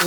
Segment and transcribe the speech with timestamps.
[0.00, 0.06] Yo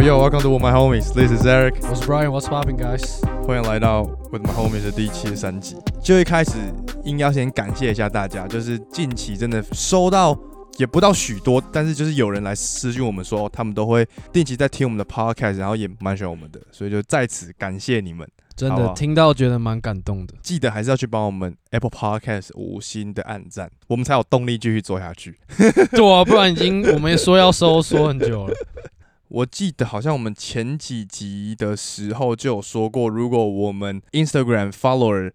[0.00, 1.14] yo, welcome to my homies.
[1.14, 1.76] This is Eric.
[1.88, 3.24] 我是 Brian，What's popping, guys？
[3.46, 5.78] 欢迎来到 With My Homies 的第七十三集。
[6.02, 6.58] 就一开始
[7.04, 10.38] 应该要先感谢一下大家，就是近期真的收到
[10.78, 18.26] 也不到许多，但是就是有人来私讯我们说，他们都会定期在听我们的 podcast，然后也蛮喜欢我们的，所以就在此感谢你们。
[18.56, 20.34] 真的听到觉得蛮感动的。
[20.42, 25.38] 记得还是要去帮我们 Apple Podcast 五星的按赞，我们才有动力继续做下去。
[25.92, 28.54] 对啊，不然已经我们也说要收，说很久了。
[29.28, 35.30] 我记得好像我们前几集的时候就有说过，如果我们 Instagram followers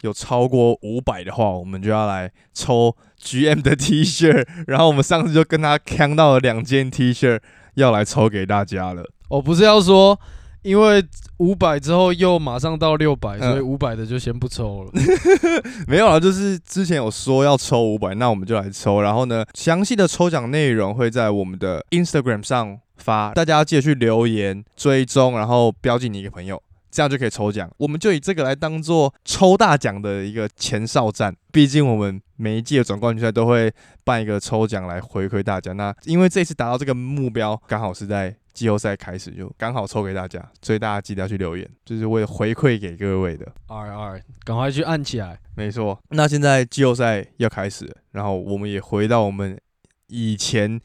[0.00, 4.46] 有超过五百的话，我们就要来抽 GM 的 T 恤。
[4.66, 7.40] 然后我们上次就跟他扛到了两件 T 恤，
[7.74, 9.02] 要来抽给大家了。
[9.28, 10.18] 我不是要说，
[10.62, 11.04] 因为
[11.38, 14.92] 五百之后又马上到六百、嗯所以五百的就先不抽了。
[15.86, 19.00] 没有啊，就是之前有说要抽五百，那我们就来抽。
[19.00, 26.60] 然后呢，详细的抽奖内容会在我们的 Instagram 上发，大家要记得去留言追踪，然后标记你一个朋友，
[26.90, 27.70] 这样就可以抽奖。
[27.76, 31.34] 我们就以这个来当做抽大奖的一个前哨战。
[31.52, 33.70] 毕竟我们每一届的总冠军赛都会
[34.04, 35.72] 办一个抽奖来回馈大家。
[35.72, 43.44] 那因为这次达到这个目标，刚好是在季后赛开始，就刚好抽给大家，所以大家记得要去留言，就是为了回馈给各位的。
[43.66, 45.38] R R，赶快去按起来。
[45.56, 49.58] 没错，那现在季后赛要开始，然后我们也回到我们
[50.06, 50.80] 以前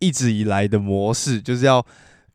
[0.00, 1.86] 一直以来的模式，就是要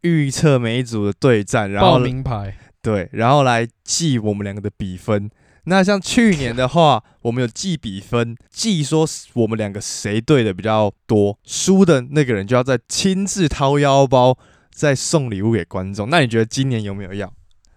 [0.02, 5.30] 预测每一组的对战，然报后名牌，对，然后来记我们两个的比分。
[5.66, 14.38] 那像去年的话，我们有记比分，记说我们两个谁对的比较多，输的那个人就要再亲自掏腰包，
[14.72, 16.10] 再送礼物给观众。
[16.10, 17.32] 那你觉得今年有没有要？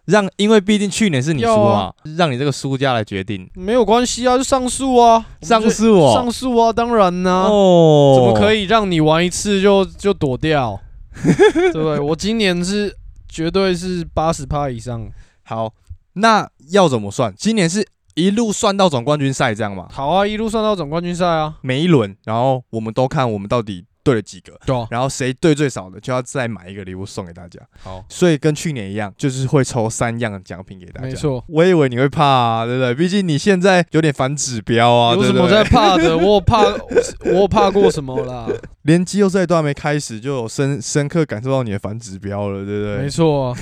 [0.06, 3.48] 让，因为毕竟去年是你输嘛，啊让你这个输家来决定。
[3.54, 10.80] 没有关系啊，就上诉啊，上诉哦上诉啊，当然呢、哦怎么可以让你玩一次就就躲掉？
[11.24, 11.98] 对 不对？
[11.98, 12.96] 我今年是
[13.28, 15.08] 绝对是八十趴以上。
[15.42, 15.72] 好，
[16.18, 17.32] 那要怎么算？
[17.36, 19.86] 今年是一路算到总冠军赛这样吗？
[19.90, 21.56] 好啊，一路算到总冠军赛啊。
[21.60, 27.60] 每一轮，然后我们都看我们到底对了几个，对啊，然后谁对最少的就要再买一个礼物送给大家。
[27.82, 31.08] 好，所以跟去年一样，就是会抽三样奖品给大家。
[31.08, 31.44] 没错。
[31.48, 32.94] 我以为你会怕、啊，对不对？
[32.94, 36.16] 毕竟你现在有点反指标啊，有什么对不对在怕的？
[36.18, 36.62] 我有怕，
[37.24, 38.46] 我有怕过什么啦？
[38.82, 42.98] 连季后赛都还没开始，就有深深刻感受到你的反指标了，对不对？
[42.98, 43.58] 没错、啊。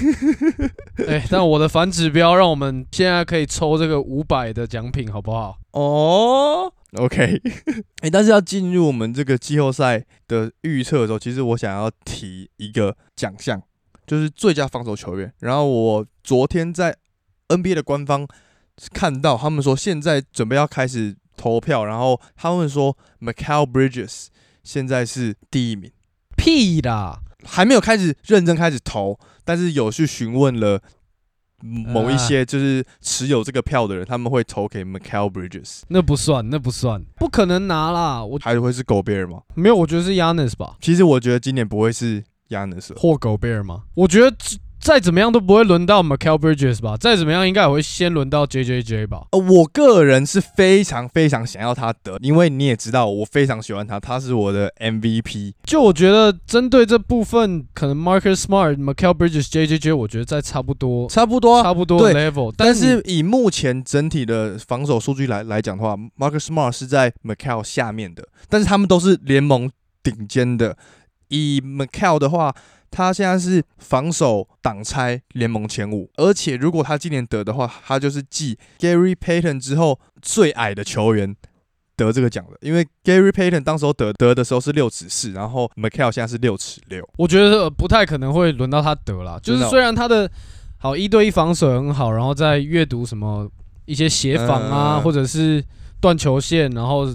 [1.09, 5.56] 哎、但我的反指标让我们现在可以抽这个五百的奖品，好不好？
[5.75, 7.43] 哦，OK，
[8.03, 13.61] 哎、但是要进入我们这个季后赛的预测的时候，其实我想要提一个奖项，
[14.07, 15.33] 就是最佳防守球员。
[15.41, 16.97] 然后我昨天在
[17.49, 18.25] NBA 的官方
[18.93, 24.27] 看到，他们说现在准备要开始投票，然后他们说 Michael Bridges
[24.63, 25.91] 现在是第一名，
[26.37, 27.19] 屁啦！
[27.45, 30.81] 还没有开始认真开始投，但是有去询问了。
[31.60, 38.25] 某一些就是持有这个票的人，他们会投给 Michael Bridges，那不算，那不算，不可能拿啦！
[38.25, 39.42] 我还会是狗贝尔吗？
[39.54, 43.84] 没有，我觉得是 Yanis 吧，其实我觉得今年不会是 Yanis，了或狗贝尔吗？
[43.94, 44.37] 我觉得
[44.84, 49.22] 再怎么样都不会轮到 Michael Bridges 吧，再怎么样应该也会先轮到 JJJ 吧。
[49.31, 55.55] 呃，我个人是非常非常想要他得，因为你也知道我非常喜欢他，他是我的 MVP。
[55.62, 61.09] 就我觉得针对这部分，可能 Marcus Smart、Michael Bridges、JJJ，我觉得在差不多。
[61.09, 69.71] 差不多啊，差不多 level，但是是以目前整体的防守数据来来讲的话，Marcus Smart 是在 Michael 下面的，但是他们都是联盟
[70.03, 70.77] 顶尖的。
[71.28, 72.55] 以 Michael 的话，
[72.94, 81.34] 他现在是防守挡拆联盟前五，而且如果他今年得的话，他就是继 Gary Payton 之后最矮的球员
[81.97, 82.56] 得这个奖的。
[82.60, 87.04] 因为 Gary Payton 当时候得得的时候是六尺四，然后 Michael 现在是六尺六。
[87.16, 89.41] 我觉得呃不太可能会轮到他得了。
[89.41, 90.30] 就是虽然他的
[90.78, 93.51] 好一对一防守很好，然后在阅读什么
[93.86, 95.65] 一些协防啊，嗯或者是
[96.01, 97.13] 断球线，然后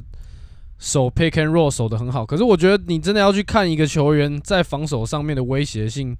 [0.80, 2.26] 手 pick and roll 守的很好。
[2.26, 6.18] 可是我觉得你真的要去看一个球员在防守上面的威胁性，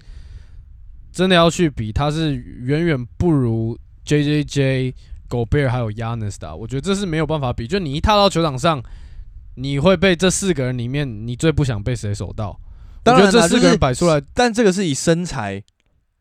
[1.12, 3.76] 真的要去比，他是远远不如
[4.06, 4.96] J J J、
[5.28, 6.56] 狗贝尔还有 Yanis 的啊。
[6.56, 7.66] 我觉得这是没有办法比。
[7.66, 8.84] 就你一踏到球场上，
[9.56, 12.60] 你会被这四个人里面，你最不想被谁守到？
[13.02, 15.64] 当然这四个就是人摆出来，但这个是以身材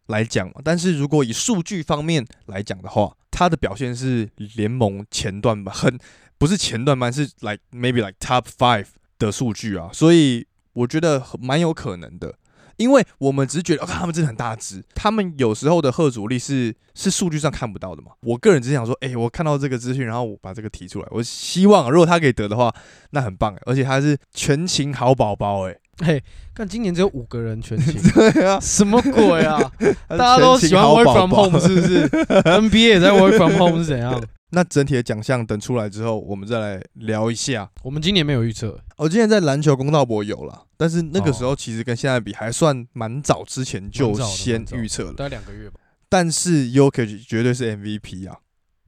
[0.06, 5.98] 来讲嘛，但是如果以数据方面来讲的话，他的表现是联盟前段吧，很
[6.38, 8.86] 不是前段班，是 like maybe like top five
[9.18, 12.34] 的数据啊，所以我觉得蛮有可能的。
[12.76, 18.12] 因为我们只是觉得、哦、他们真的很大只，他们有时候的贺阻力是是数据上看不到的嘛。
[18.20, 22.72] 我个人只是想说，哎、我看到这个资讯，然后我把这个提出来，我希望如果他可以得的话，
[23.10, 25.76] 那很棒，而且他是全勤好宝宝，哎，
[26.06, 26.22] 嘿，
[26.54, 29.58] 看今年只有五个人全勤， 对啊，什么鬼啊？
[30.10, 34.22] 大家都喜欢 work from home 是不是？NBA 也在 work from home 是怎样？
[34.50, 37.70] 那整体的奖项等出来之后，我们再来聊一下。
[37.82, 45.12] 我们今年没有预测，我今年在篮球公道博有了，但是那个时哦候其实跟现在比还算蛮早，之前就先预测了。
[45.12, 45.80] 大概两个月吧。
[46.08, 48.38] 但是 y o k i c 绝对是 MVP 啊，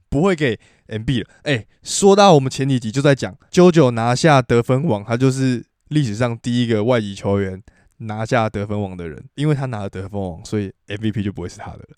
[0.09, 1.29] 不会给 MB 了。
[1.43, 7.63] 哎、说到我们前几集就在讲，JoJo 拿下得分王，他就是历史上第一个外籍球员
[7.99, 11.89] 拿下得分王的人，因为他拿了得分王，所以 MVP 就不会是他的了。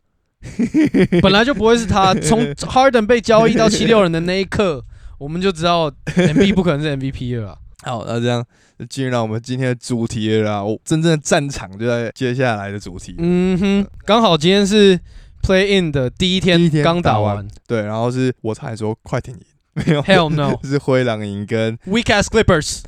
[1.22, 2.14] 本来就不会是他。
[2.22, 4.84] 从 Harden 被交易到七六人的那一刻，
[5.18, 7.58] 我们就知道 MB 不可能是 MVP 了啦。
[7.84, 8.44] 好，那这样
[8.78, 10.62] 就进入到我们今天的主题了啦。
[10.62, 13.14] 我真正的战场就在接下来的主题。
[13.18, 14.98] 嗯哼，刚好今天是
[15.42, 19.40] Play In 的第一天刚打打完完对，然后是我差点说快艇赢，
[19.74, 22.82] 没有，Hell no，Weak 是灰狼赢跟 ass Clippers。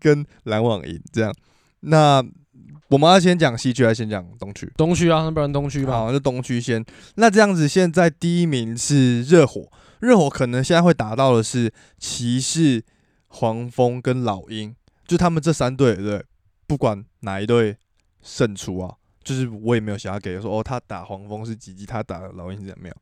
[0.00, 1.32] 跟篮网赢这样。
[1.80, 2.24] 那
[2.94, 4.72] 我们要先讲西区，还是先讲东区？
[4.76, 5.94] 东区啊，那不然东区吧。
[5.94, 6.84] 好，就东区先。
[7.16, 9.68] 那这样子，现在第一名是热火，
[9.98, 12.84] 热火可能现在会打到的是骑士、
[13.26, 14.72] 黄蜂跟老鹰，
[15.08, 16.24] 就他们这三队，对不对？
[16.68, 17.76] 不管哪一队
[18.22, 18.94] 胜出啊，
[19.24, 22.94] 就是我也没有想要给说哦，他打黄蜂是几几，他打老鹰是怎样没有，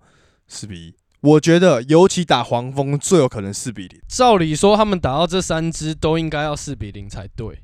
[0.48, 0.94] 四比一。
[1.20, 7.62] 我觉得尤其打黄蜂最有可能四比零，照理说，他们打到这三支都应该要四比零才对。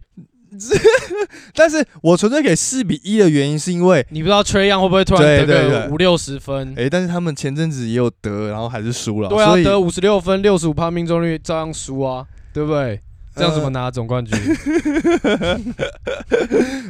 [1.55, 6.75] 但是我纯粹给四比一的原因是因为，你不知道 Trey Young 会不会突然得个五六十分？
[6.77, 13.01] 诶、但是他们前阵子也有得，然后还是输了，对啊，得五十六分，六十五趴命中率照样输啊，对不对？
[13.37, 14.37] 这样怎么呃拿总冠军？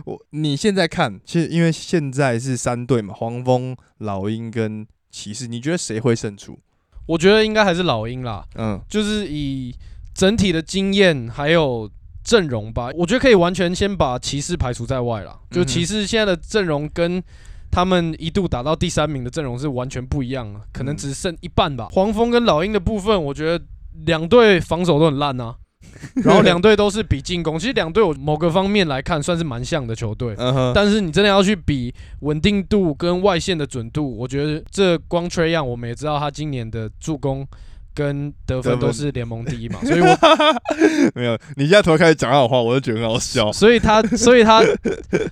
[0.06, 6.58] 我你现在看，其实因为现在是三队嘛，黄蜂、老鹰跟骑士，你觉得谁会胜出？
[7.04, 9.74] 我觉得应该还是老鹰啦，嗯，就是以
[10.14, 11.90] 整体的经验还有
[12.28, 15.34] 阵容吧，我觉得可以完全先把骑士排除在外了。
[15.50, 17.22] 就骑士现在的阵容跟
[17.70, 21.88] 他们一度打到第三名的阵容是完全不一样啊，可能嗯只剩一半吧。
[21.92, 23.64] 黄蜂跟老鹰的部分，我觉得
[24.04, 25.56] 两队防守都很烂啊。
[26.22, 30.36] 然后两队都是比进攻，其实两队我某个方面来看算是蛮像的球队，
[30.74, 37.46] 但是你真的要去比稳定度跟外线的准度，我觉得这光 Trey Young 我们也知道他今年的助攻
[37.94, 40.06] 跟得分都是联盟第一嘛，所以我
[41.14, 43.50] 没有，你现在突然开始讲好话，我就觉得很好笑。
[43.52, 44.62] 所以他所以他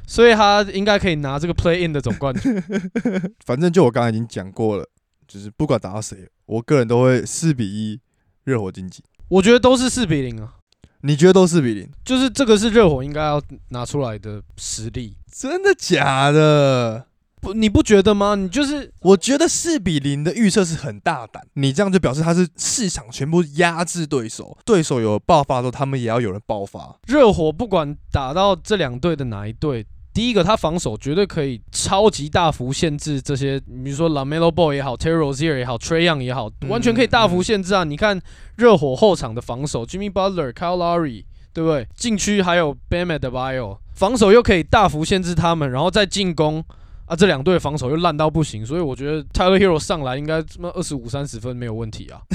[0.07, 2.61] 所以他应该可以拿这个 Play In 的总冠军。
[3.47, 4.89] 反正就我刚才已经讲过了，
[5.29, 8.01] 就是不管打到谁，我个人都会四比一
[8.45, 9.03] 热火晋级。
[9.29, 10.55] 我觉得都是四比零啊，
[11.03, 11.89] 你觉得都四比零？
[12.05, 15.17] 就是这个是热火应该要拿出来的实力。
[15.33, 17.07] 真的假的？
[17.41, 18.35] 不，你不觉得吗？
[18.35, 26.97] 你就是我觉得四比零的预测是很大胆，你这样就表示他是市场全部压制对手，对手有爆发的时候，他们也要有人爆发。
[27.07, 37.85] 热火不管打到这两队的哪一队，第一个他防守绝对可以超级大幅限制这些，比如说 Lamelo Ball 也好，Terry Rozier 也好，Trey Young 也好，嗯完全可以大幅限制啊！
[37.85, 38.19] 你看
[38.57, 41.87] 热火后场的防守，Jimmy Butler、Kyle Lowry，对不对？
[41.95, 46.65] 禁区还有 Bam Adebayo，防守又可以大幅限制他们，然后再进攻。
[47.07, 52.21] 啊，这两队防守又烂到不行，所以我觉得 Tyler Hero 上来应该他妈二十五三十分没有问题啊。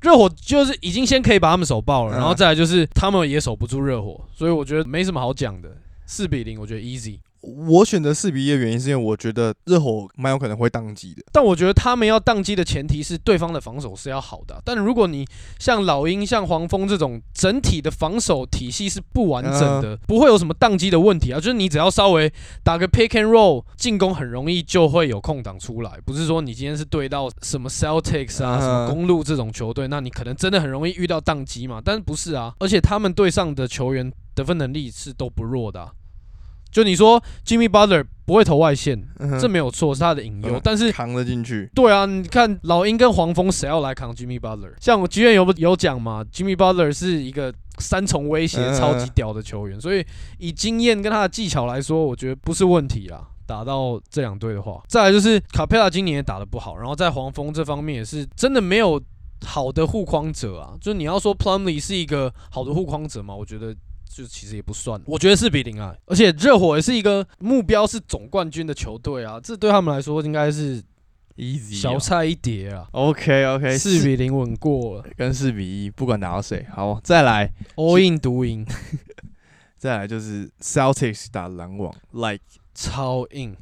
[0.00, 5.70] 热火就是已经先可以把他们手爆了，嗯然后再来就是他们也守不住热火，所以我觉得没什么好讲的。
[6.06, 7.18] 四比零，我觉得 easy。
[7.42, 11.22] 我选择四比一的原因是因为我觉得热火蛮有可能会宕机的。
[11.32, 15.26] 但我觉得他们要宕机的前提是对方的防守是要好的啊、但如果你
[15.58, 21.36] 像老鹰、像黄蜂这种整体的防守体系是不完整的，不会有什么宕机的问题啊。
[21.38, 22.32] 就是你只要稍微
[22.62, 25.98] 打个 pick and roll，进攻很容易就会有空档出来。
[26.04, 31.80] 不是说你今天是对到什么 Celtics 啊、嗯什么公路这种球队，那你可能真的很容易遇到宕机嘛。
[31.84, 32.54] 但是不是啊？
[32.60, 35.90] 而且他们队上的球员得分能力是都不弱的啊、
[36.72, 40.56] 就你说 Jimmy Butler 不会投外线，嗯这没有错，是他的隐忧。
[40.56, 41.70] 嗯但是扛得进去。
[41.74, 44.72] 对啊，你看老鹰跟黄蜂谁要来扛 Jimmy Butler？
[44.80, 50.04] 像我剧院有有讲嘛，Jimmy Butler 是一个三重威胁嗯超级屌的球员，所以
[50.38, 53.28] 以经验跟他的技巧来说，我觉得不是问题啦。
[53.44, 58.98] 打到这两队的话，再来就是卡佩拉今年也打得不好，然后在黄蜂这方面也是真的没有
[59.44, 60.72] 好的护框者啊。
[60.80, 63.74] 就你要说 Plumlee 是一个好的护框者嘛，我觉得
[64.14, 65.00] 就其实也不算。
[65.06, 70.82] 我觉得四比零啊，而且热火也是一个目标是总冠军的球队啊，这对他们来说应该是
[71.36, 72.86] easy 小菜一碟啊。
[72.92, 76.66] OK OK，四比零稳过了跟四比一，不管打到谁。
[76.70, 78.66] 好，再来， all in 独赢。
[79.78, 83.56] 再来就是 Celtics 打篮网，like 超硬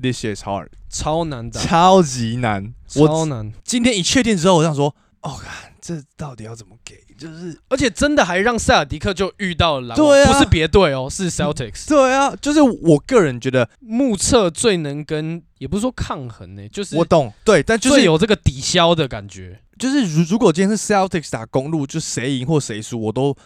[0.00, 2.74] ，this is hard，超难打，超级难。
[2.96, 7.01] 我超难，今天一确定之后，我想说，哦，看这到底要怎么给？
[7.22, 11.88] 就是而且真的还让塞尔迪克就遇到了篮网，对啊不是别队哦，是 Celtics。
[11.88, 19.60] 对啊，就是我个人觉得目测最能跟，也不是说抗衡呢、就是我懂，对，但就是有这个抵消的感觉。
[19.78, 23.36] 就是如如果今天是 Celtics 打公路，就谁赢或谁输，我都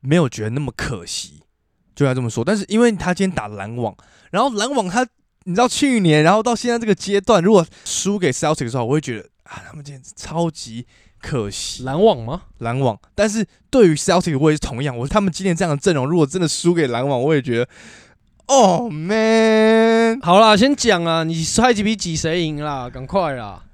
[0.00, 1.42] 没有觉得那么可惜，
[1.94, 2.44] 就要这么说。
[2.44, 3.94] 但是因为他今天打篮网，
[4.30, 5.06] 然后篮网他
[5.44, 10.86] 你知道去年，然后到现在这个阶段，如果输给 Celtics 的话，我会觉得啊，他们今天超级
[11.22, 11.84] 可惜。
[11.84, 12.42] 篮网吗？
[12.58, 17.68] 篮网，但是对于 Celtics 我也是同样，我他们今年这样的阵容，如果真的输给篮网，我也觉得
[18.46, 22.90] ，Oh man，好啦，先讲啊，你猜几比几谁赢啦？
[22.90, 23.64] 赶快啦，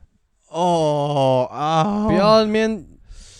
[0.50, 2.87] 哦啊，不要那边，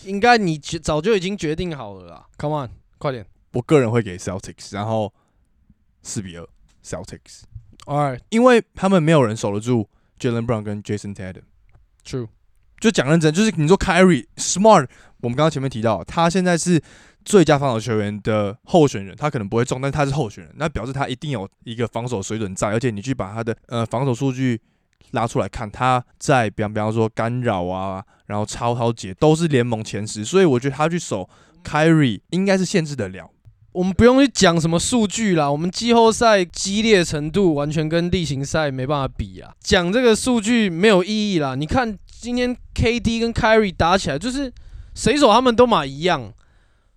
[0.04, 2.26] 应该你早就已经决定好了啦。
[2.38, 3.26] Come on，快点。
[3.52, 5.12] 我个人会给 Celtics，然后
[6.02, 6.48] 四比二
[6.84, 9.88] Celtics，All right, 因为他们没有人守得住
[10.18, 11.42] Jalen Brown 跟 Jason Tatum。
[12.80, 14.87] 就讲认真，就是你说 Kyrie Smart，
[15.20, 16.80] 我们刚刚前面提到，他现在是
[17.25, 24.61] 最佳防守球员的候选人，他可能不会中，但是他是候选人，那表示他一定有一个防守水准在，而且你去把他的呃防守数据
[25.11, 31.28] 拉出来看，他在比方比方说干扰啊，然后超超解都是联盟前十，所以我觉得他去守
[31.64, 33.30] Kyrie 应该是限制得了。
[33.73, 39.52] 我们不用去讲什么数据啦，我们季后赛激烈程度完全跟例行赛没办法比啊。
[39.61, 41.54] 讲这个数据没有意义啦。
[41.54, 44.52] 你看今天 KD 跟 Kyrie 打起来，就是
[44.94, 46.32] 谁手他们都嘛一样，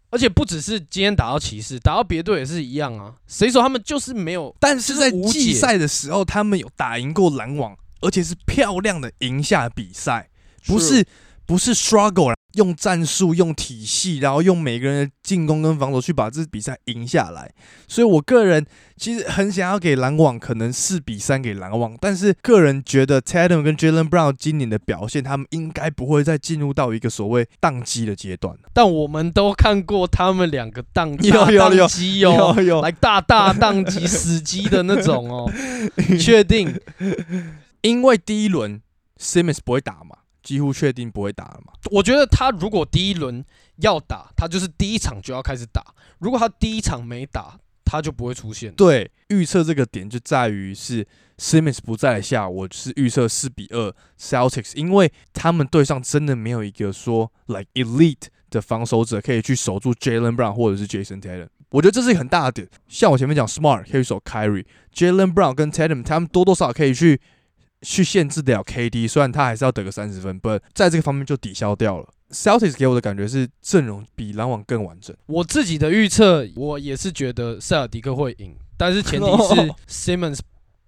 [0.09, 3.13] 而且不只是今天打到骑士，打到别队也是一样啊。
[3.27, 10.29] 谁手他们就是没有，但是在季赛的时候，他们有打赢过篮网，而且是漂亮的赢下比赛，
[10.65, 11.05] 不是
[11.51, 17.51] 不是 struggle 用战术、用体系，然后用每个人的进攻跟防守去把这比赛赢下来。
[17.89, 18.65] 所以我个人
[18.95, 28.57] 其实很想要给篮网可能四比三给篮网，但是个人觉得 Tatum 跟 Jalen Brown 今年的表现，他们应该不会再进入到一个所谓宕机的阶段。
[28.71, 35.51] 但我们都看过他们两个宕 有有有宕机哦，有有来大大宕机、死机的那种哦，
[36.17, 36.73] 确定。
[37.81, 38.81] 因为第一轮
[39.19, 41.73] Simmons 不会打嘛，几乎确定不会打了嘛。
[41.91, 43.43] 我觉得他如果第一轮
[43.77, 45.83] 要打，他就是第一场就要开始打。
[46.19, 48.73] 如果他第一场没打，他就不会出现。
[48.73, 51.05] 对，预测这个点就在于是
[51.37, 61.47] Simmons 不在下，我是预测四比二 Celtics，因为他们队上真的没有一个说 like elite 的防守者可以去守住 Jalen Brown 或者是 Jason Tatum。
[61.71, 62.69] 我觉得这是一个很大的点。
[62.87, 67.19] 像我前面讲，Smart 可以守 Kyrie，Jalen Brown 跟 Tatum 他们多多少少可以去
[67.81, 72.07] 去限制得了 KD，虽然他还是要得个三十分，but 在这个方面就抵消掉了。
[72.31, 75.15] Celtics 给我的感觉是阵容比篮网更完整。
[75.25, 79.73] 我自己的预测，我也是觉得塞尔迪克会赢，但是前提是
[80.11, 80.39] Simmons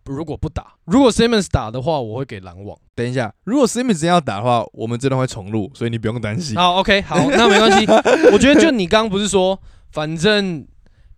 [0.05, 2.77] 如果不打，如果 Simmons 打的话，我会给篮网。
[2.95, 6.55] 等一下，如果 Simmons 真要打的话，我们这段会重录，所以你不用担心。
[6.55, 7.85] 好，OK，好， 那没关系。
[8.31, 9.59] 我觉得就你刚刚不是说，
[9.91, 10.65] 反正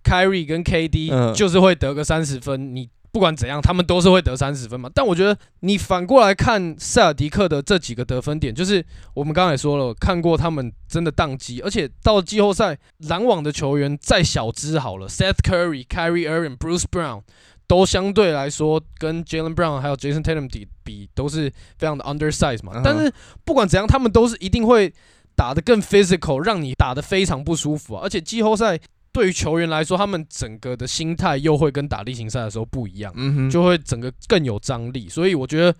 [0.03, 4.89] Kyrie 跟 KD 嗯就是会得个三十分，你不管怎样，他们都是会得三十分嘛。
[4.93, 17.21] 但我觉得你反过来看塞尔迪克的这几个得分点，就是我们刚才也说了，看过他们真的宕机，而且到了季后赛，篮网的球员再小只好了，Seth Curry、Kyrie Irving、Bruce Brown。
[17.67, 23.11] 都相对来说跟 Jalen Brown 还有 Jason Tatum 比比都是非常的 undersize 嘛嗯哼但是
[23.43, 24.93] 不管怎样，他们都是一定会
[25.35, 28.01] 打得更 physical，让你打得非常不舒服啊！
[28.03, 28.79] 而且季后赛
[29.15, 35.07] 对于球员来说，他们整个的心态又会跟打例行赛的时候不一样，嗯，就会整个更有张力。
[35.07, 35.73] 所以我觉得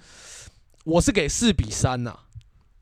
[0.85, 2.17] 我是给四比三呐、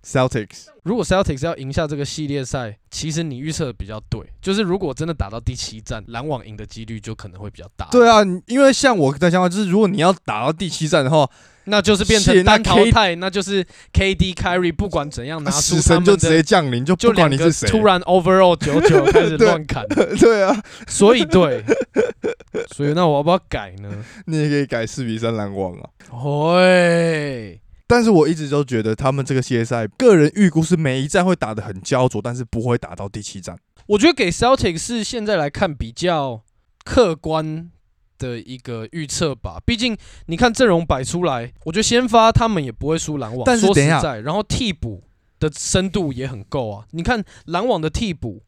[0.05, 7.87] Celtics 如果 Celtics 要赢下这个系列赛，其实你预测的比较对，就是如果真的打到第七战，篮网赢的几率就可能会比较大。
[7.89, 11.29] 对啊，因为像我的想法就是，如果你要打到第七战的话，
[11.65, 19.87] 那就是变成单淘汰，那就是 KD Kyrie 不管怎样拿出死他们神就直接，降临，就就不管两个你是谁，突然 overall 九九开始对乱砍。
[20.19, 21.63] 对啊，所以对，
[22.75, 23.89] 所以那我要不要改呢？
[24.27, 25.87] 你也可以改四比三篮网啊。
[26.09, 27.61] 会，
[27.93, 33.55] 但是我一直都觉得他们这个系列赛，个人预估是每一战会打得很焦灼，但是不会打到第七战。
[33.85, 36.41] 我觉得给 Celtic 是现在来看比较
[36.83, 37.69] 客观
[38.17, 39.61] 的一个预测吧。
[39.63, 39.95] 毕竟
[40.25, 43.43] 你看阵容摆出来，我觉得先发他们也不会输篮网。
[43.45, 45.03] 但是等一下实在，然后替补
[45.39, 46.85] 的深度也很够啊。
[46.89, 48.41] 你看篮网的替补。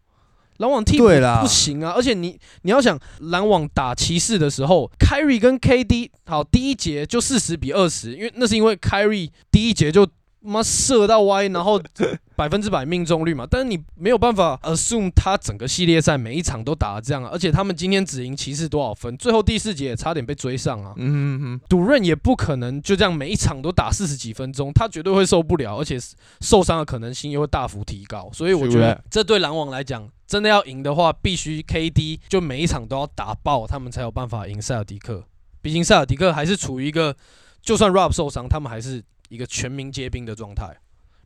[0.57, 10.07] 篮网替补对啦不行啊，而且你你要想篮网打骑士的时候，Kyrie 跟 KD 好第一节就四十比二十，因为那是因为 Kyrie 第一节就
[10.41, 11.81] 妈射到歪，然后
[12.38, 20.93] 百分之百命中率嘛，但是你没有办法 assume 他整个系列赛每一场都打得这样啊，而且他们今天只赢骑士多少分，最后第四节也差点被追上啊。
[20.97, 25.97] 嗯哼哼，赌润也不可能就这样每一场都打四十几分钟，他绝对会受不了，而且
[26.41, 28.29] 受伤的可能性又会大幅提高。
[28.33, 35.24] 所以我觉得这对篮网来讲，真的要赢的话，必须 KD 就每一场都要打爆，他们才有办法赢塞尔迪克。
[35.62, 37.15] 毕竟塞尔迪克还是处于一个，
[37.62, 40.77] 就算 Rob 受伤，他们还是一个全民皆兵的状态。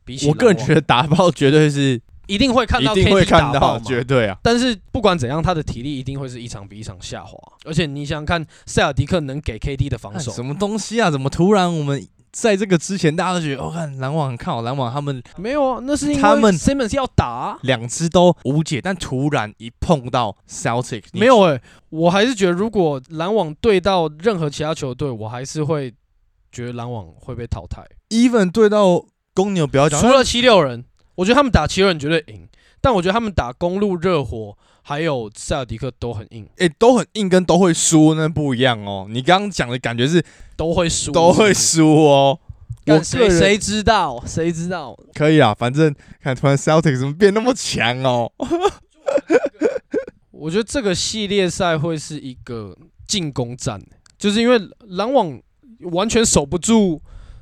[0.04, 3.84] 比起我个人觉得打爆绝对是一定会看到 KD 打爆嘛。
[3.84, 4.38] 绝对啊。
[4.42, 7.38] 但是不管怎样，他的体力一定会是一场比一场下滑。
[7.64, 11.10] 而且你想想看，塞尔迪克能给 KD 的防守什么东西啊？
[11.10, 15.80] 怎么突然我们在这个之前大家都觉得，我、哦、看篮网很看好篮网，他们没有啊？
[15.82, 25.92] 那是因为他们 Simmons 要打啊、两支都无解，但突然一碰到 Celtic，没有诶、我还是觉得如果篮网对到任何其他球队，我还是会
[26.52, 27.84] 觉得篮网会被淘汰。
[28.10, 30.84] even 对到公牛，不要讲除了七六人，
[31.16, 32.48] 我觉得他们打七六人绝对赢，
[32.80, 39.06] 但我觉得他们打公路、热火还有塞尔迪克都很硬，哎、都很硬，跟都会输那不一样哦。
[39.08, 40.24] 你刚刚讲的感觉是
[40.56, 42.38] 都会输，都会输哦。
[42.86, 44.22] 我谁谁知道？
[44.26, 44.98] 谁知道？
[45.14, 48.32] 可以啊，反正看突然 Celtic 怎么变那么强哦。
[50.32, 53.80] 我觉得这个系列赛会是一个进攻战，
[54.18, 54.58] 就是因为
[54.88, 55.38] 篮网
[55.92, 57.00] 完全守不住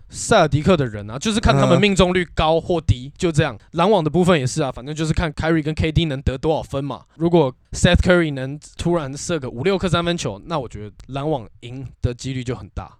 [0.09, 3.59] 塞尔迪克的人啊，就是看他们嗯命中率高或低，就这样。
[3.73, 7.05] 篮网的部分也是啊，反正就是看 Kyrie 跟 KD 能得多少分嘛。
[7.17, 12.97] 如果 Seth Curry 能突然射个五六颗三分球，那我觉得篮网赢的几率就很大。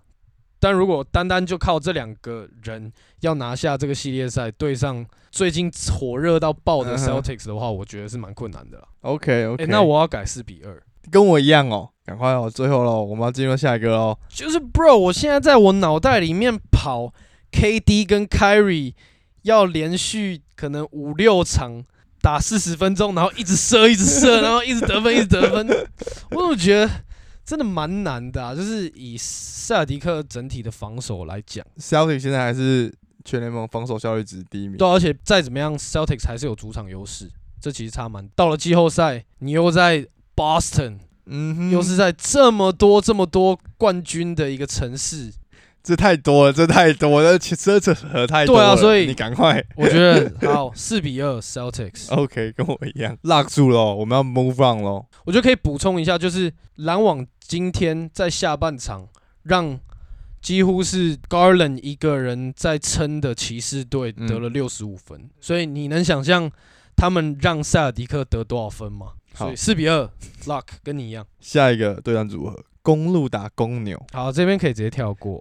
[0.61, 8.89] 但如果单单就靠这两个人要拿下这个系列赛，对上最近火热到爆的 Celtics 的话，我觉得是蛮困难的啦。
[9.03, 10.83] OK OK，那我要改四比二。
[11.11, 14.19] 跟我一样哦，赶快哦，最后喽，我们要进入下一个喽。
[14.31, 17.13] 就是 Bro，我现在在我脑袋里面跑
[17.53, 18.95] KD 跟 Kyrie
[19.43, 21.85] 要连续可能五六场
[22.23, 25.69] 打四十分钟，然后一直射一直射，然后一直得分一直得分，
[26.33, 26.91] 我怎么觉得
[27.45, 28.55] 真的蛮难的啊？
[28.55, 32.91] 就是以塞尔迪克整体的防守来讲，Celtic 现在还是
[33.23, 34.79] 全联盟防守效率值第一名。
[34.79, 38.27] 对啊，而且再怎么样，Celtics 还是有主场优势，这其实差蛮。
[38.35, 45.33] 到了季后赛，你又在 Boston，嗯哼，又是在这么多这么多冠军的一个城市，
[45.83, 48.63] 这太多了，这太多了，这这这扯太多了。
[48.63, 52.13] 对啊所以你赶快我觉得 好，四比二 Celtics。
[52.15, 55.07] OK，跟我一样，lock 住了，我们要 move on 喽。
[55.25, 59.07] 我觉得可以补充一下，就是篮网今天在下半场
[59.45, 59.79] 让
[60.41, 66.51] 几乎是 Garland 一个人在撑的骑士队嗯得了六十五分，所以你能想象
[66.97, 69.09] 他们让塞尔迪克得多少分吗？
[69.39, 70.11] 好所以四比二
[70.47, 71.25] ，Luck 跟你一样。
[71.41, 74.01] 下一个对战组合，公路打公牛。
[74.13, 75.41] 好，这边可以直接跳过，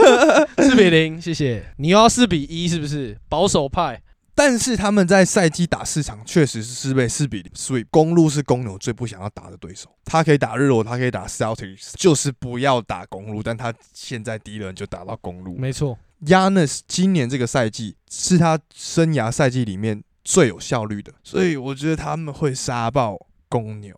[0.58, 1.64] 四比零，谢谢。
[1.76, 3.18] 你又要四比一是不是？
[3.28, 4.00] 保守派，
[4.34, 7.86] 但是他们在赛季打四场，确实是被四比零 sweep。
[7.90, 13.42] 公路是公牛最不想要打的对手，他可以打日落，他可以打 Celtics，就是不要打公路。
[13.42, 15.56] 但他现在第一轮就打到公路。
[15.56, 23.18] 没错，Yanis 今年这个赛季是他生涯赛季里面最有效率的，所以我觉得他们会杀爆
[23.62, 23.94] 公牛。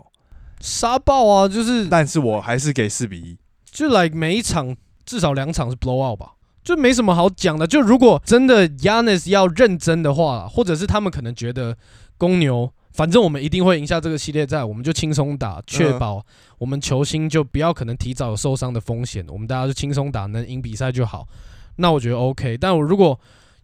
[0.61, 1.47] 杀爆啊！
[1.47, 3.39] 就是但是我还是给四比一。
[3.71, 6.33] 就 like 每一场至少两场是 blow out 吧，
[6.65, 7.67] 就没什么好讲的。
[7.67, 11.77] 就如果真的 Yanis 要认真的话，或者是他们可能觉得
[12.17, 16.25] 公牛，反正我们一定会赢下这个系列赛，我们就轻松打，确保
[16.59, 21.29] 我们球星就不要可能提早有受伤的风险，我们大家就轻松打，能赢比赛就好。
[21.77, 22.57] 那我觉得 OK。
[22.57, 23.21] 但我如果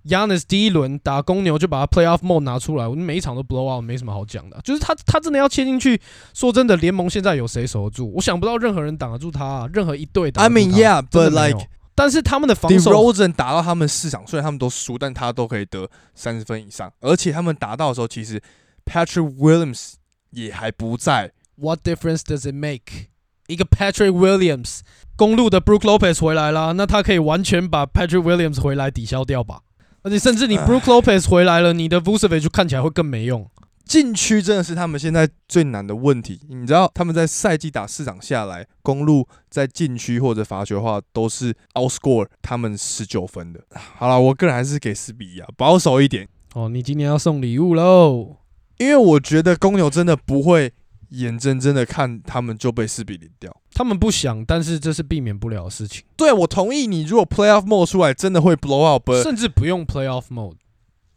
[0.08, 4.60] Yanis 第一轮打公牛就把他 playoff mode 拿出来，我们每一场都 blow out，没什么好讲的。
[4.64, 6.00] 就是他他真的要切进去，
[6.34, 8.10] 说真的，联盟现在有谁守得住？
[8.14, 18.42] 我想不到任何人挡得住他、啊，任何一队挡 I 得住 mean yeah, but like 但是他们的防守 DeRozan 打到他们四场，虽然他们都输，但他都可以得三十分以上，而且他们打到的时候，其实
[18.84, 19.94] Patrick Williams
[20.30, 21.32] 也还不在。
[21.56, 23.08] What difference does it make？
[23.46, 24.80] 一个 Patrick Williams，
[25.16, 29.60] 公路的 Brook Lopez 回来啦，那他可以完全把 Patrick Williams 回来抵消掉吧？
[30.02, 33.48] 而且甚至你唉 Brook Lopez 回来了，你的 Vucevic 就看起来会更没用。
[33.84, 36.40] 禁区真的是他们现在最难的问题。
[36.48, 43.60] 你知道他们在赛季打四场下来，公路在禁区或者罚球的话都是 outscore 他们十九分的。
[43.98, 48.36] 好了，我个人还是给四比一啊，保守一点，哦，你今年要送礼物喽？
[48.78, 50.72] 因为我觉得公牛真的不会
[51.12, 53.54] 眼睁睁的看他们就被四比零掉。
[53.74, 57.02] 他们不想，但是这是避免不了的事情，对，我同意你。
[57.04, 60.56] 如果 playoff mode 出来，真的会 blow out，but 甚至不用 Playoff Mode。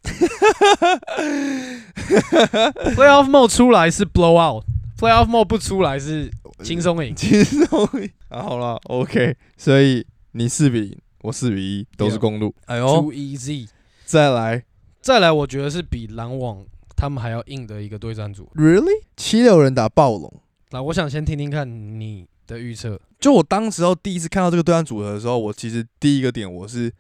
[2.96, 6.32] Playoff Mode 出来是 Blow Out，Playoff Mode 不出来是
[6.64, 7.14] 轻松赢。
[7.16, 7.86] 轻松。
[8.30, 12.54] 啊，好了，OK，所以你四比零，我四比一，都是公路。
[12.66, 13.68] 哎呦，Too easy。
[14.06, 14.64] 再来
[15.02, 16.64] 再来，我觉得是比篮网
[16.96, 18.50] 他们还要硬的一个对战组。
[18.56, 19.04] Really？
[19.18, 20.42] 七六人打暴龙。
[20.72, 23.00] 那，我想先听听看你的预测。
[23.20, 26.92] 就我当时候第一次看到这个对战组合的时候，我其实第一个点我是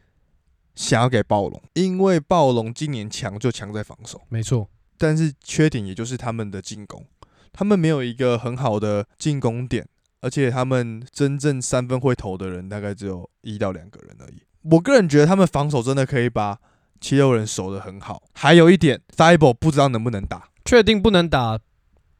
[0.75, 7.05] 想要给暴龙，因为暴龙今年强就强在防守，没错，但是缺点也就是他们的进攻，
[7.53, 9.87] 他们没有一个很好的进攻点，
[10.21, 14.41] 而且他们真正三分会投的人大概只有一到两个人而已。
[14.71, 16.59] 我个人觉得他们防守真的可以把
[17.05, 18.23] 七六人守得很好。
[18.33, 21.55] 还有一点 h i b l 不知道能不能打，确定不能打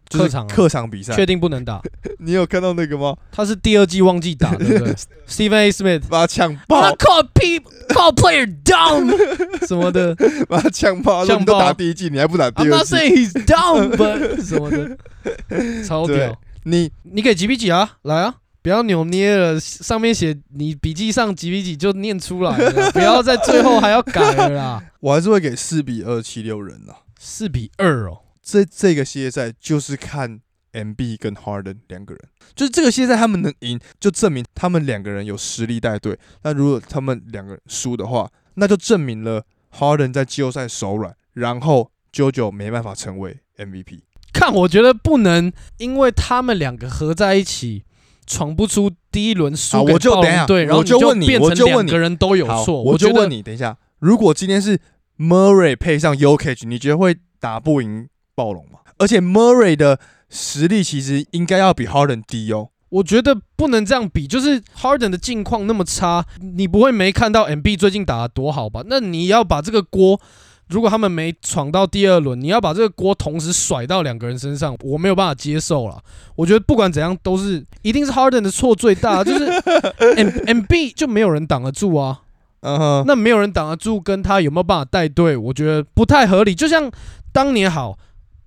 [0.08, 1.82] 就是客场啊客场比赛确，定不能打。
[2.22, 3.16] 你有看到那个吗？
[3.32, 4.94] 他是第二季忘记打，对不对？
[5.28, 5.72] Stephen A.
[5.72, 6.04] Smith。
[6.08, 9.10] 把他抢爆，call people call player Down
[9.66, 10.16] 什么的
[10.48, 16.40] 把他抢爆，呛你都打爆第一季，你还不打第，I'm 二 not？saying he's down，but 什么的，超屌。
[16.66, 17.98] 你你给几比几啊？
[18.04, 24.84] 来啊，不要扭捏了，上面写你笔记上几比几就念出来了， 不要在最后还要改了啦。
[25.02, 26.98] 我还是会给四比二七六人啊。
[27.20, 30.40] 四比二哦，这这个系列赛就是看
[30.72, 32.24] MB 跟 Harden 两个人，
[32.56, 36.18] 就是这个系列赛他们能赢，就证明他们两个人有实力带队。
[36.42, 39.44] 那如果他们两个人输的话，那就证明了
[39.78, 44.00] Harden 在季后赛手软，然后 JoJo 没办法成为 MVP。
[44.34, 47.84] 看我觉得不能，因为他们两个合在一起。
[48.26, 52.82] 闯不出第一轮输给我就等一下暴龙队，然后我就问你我就问你两个人都有，错。
[52.82, 54.80] 我就问你，等一下，如果今天是
[55.18, 58.80] Murray 配上 Yokich，你觉得会打不赢暴龙吗？
[58.98, 62.70] 而且 Murray 的实力其实应该要比 Harden 低哦。
[62.90, 68.84] 我觉得不能这样比，就是 Harden 的境况那么差，你不会没看到 MB 最近打得多好吧？
[68.86, 70.22] 那你要把这个锅，
[70.68, 76.02] 如果他们没闯到第二轮，你要把这个锅同时甩到两个人身上，我没有办法接受了。
[76.36, 80.30] 我觉得不管怎样都是，一定是 Harden 的错最大， 就是 M
[80.62, 82.22] MB 就没有人挡得住啊。
[82.62, 86.56] 嗯哼，那没有人挡得住，跟他有没有办法带队，我觉得不太合理。
[86.56, 86.90] 就像
[87.32, 87.96] 当年好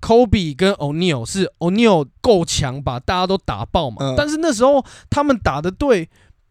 [0.01, 3.99] ，Kobe 跟 O'Neal 是 O'Neal 够强，把大家都打爆嘛。
[4.01, 6.09] 嗯但是那时候他们打的队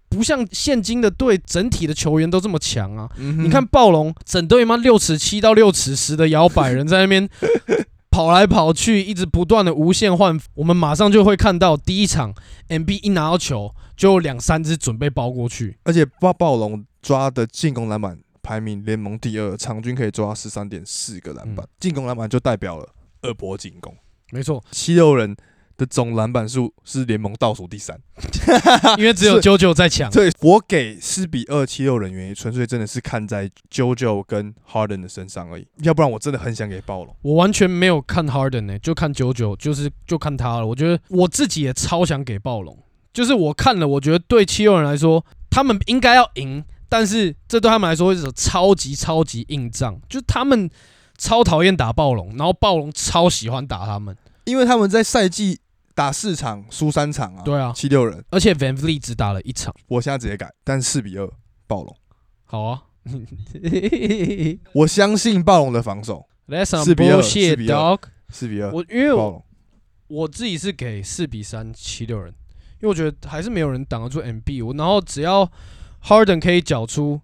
[0.10, 3.10] 不像现今的队，整体的球员都这么强啊。
[3.18, 7.28] 嗯你看暴龙整队妈六尺七到六尺十的摇摆人在那边
[8.10, 12.34] 跑来跑去，一直不断的无限换，我们马上就会看到第一场
[12.70, 15.78] MB 一拿到球就有两三只准备包过去。
[15.84, 22.90] 而且暴暴龙抓的进攻篮板排名联盟第二，场均可以抓十三点四个篮板，嗯进攻篮板就代表了
[23.22, 23.96] 二波进攻。
[24.32, 25.36] 没错，七六人
[25.78, 27.96] 的总篮板数是联盟倒数第三，
[28.98, 30.10] 因为只有 是九九在抢。
[30.10, 37.16] 对我给四比二七六人原因，纯粹真的是看在 JoJo 跟 Harden 的身上而已，要不然我真的很想给暴龙。
[37.22, 40.66] 我完全没有看 Harden 呢、就看九九，就是就看他了。
[40.66, 42.76] 我觉得我自己也超想给暴龙，
[43.14, 50.68] 就是我看了，我觉得对七六人来说，他们应该要赢，但是这对他们来说是种超级超级硬仗，就是他们
[51.20, 54.18] 超讨厌打暴龙，然后暴龙超喜欢打他们。
[54.46, 55.60] 因为他们在赛季
[55.98, 57.74] 打四场输三场啊，对啊。
[57.76, 61.28] 七六人，而且 Van Vliet 只打了一场，我现在直接改，但四比二
[61.66, 61.98] 暴龙，
[62.46, 62.84] 好啊。
[64.74, 66.28] 我相信暴龙的防守。
[66.48, 68.00] 4比2 bullshit, 4比2 dog。
[68.30, 69.44] 四比二我因为我
[70.08, 72.32] 我自己是给四比三七六人，
[72.80, 74.62] 因为我觉得还是没有人挡得住 MB。
[74.64, 75.52] 我然后只要
[76.04, 77.20] Harden 可以缴出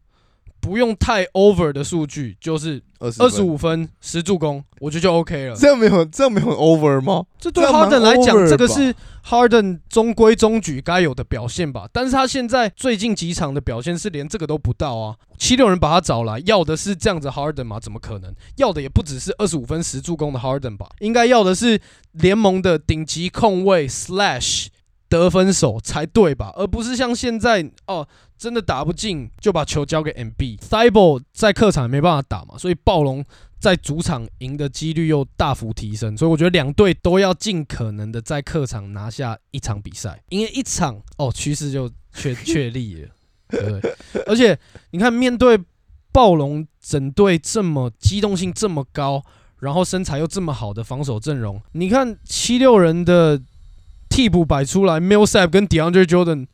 [0.60, 5.56] 不用太 over 的数据，就是二十二十，五分十助攻，我觉得就 OK 了。
[5.56, 7.26] 这样没有这样没有很 over 吗？
[7.38, 8.96] 这对 Harden 来讲，这个是
[9.28, 11.86] Harden 中规中矩该有的表现吧。
[11.92, 15.16] 但是他现在最近几场的表现是连这个都不到啊。
[15.38, 17.78] 七六人把他找来，要的是这样子 Harden 吗？
[17.78, 18.34] 怎么可能？
[18.56, 20.88] 要的也不只是二十五分十助攻的 Harden 吧？
[21.00, 21.82] 应该要的是
[22.14, 24.68] 联盟的顶级控卫 slash
[25.10, 26.52] 得分手才对吧？
[26.56, 30.38] 而不是像现在哦，真的打不进就把球交给 MB。
[30.38, 33.24] t h i b a l 在客场也没办法打嘛，所以暴龙
[33.60, 43.10] 在主场赢的几率又大幅提升，所以我觉得两队都要尽可能的在客场拿下一场比赛，因为一场哦，趋势就确 确立了，
[43.50, 43.96] 对不对？
[44.28, 44.58] 而且
[44.92, 45.58] 你看，面对
[46.12, 49.24] 暴龙整队这么机动性这么高，
[49.60, 53.42] 然后身材又这么好的防守阵容，你看七六人的
[54.10, 56.48] 替补摆出来，Millsap 跟 DeAndre Jordan。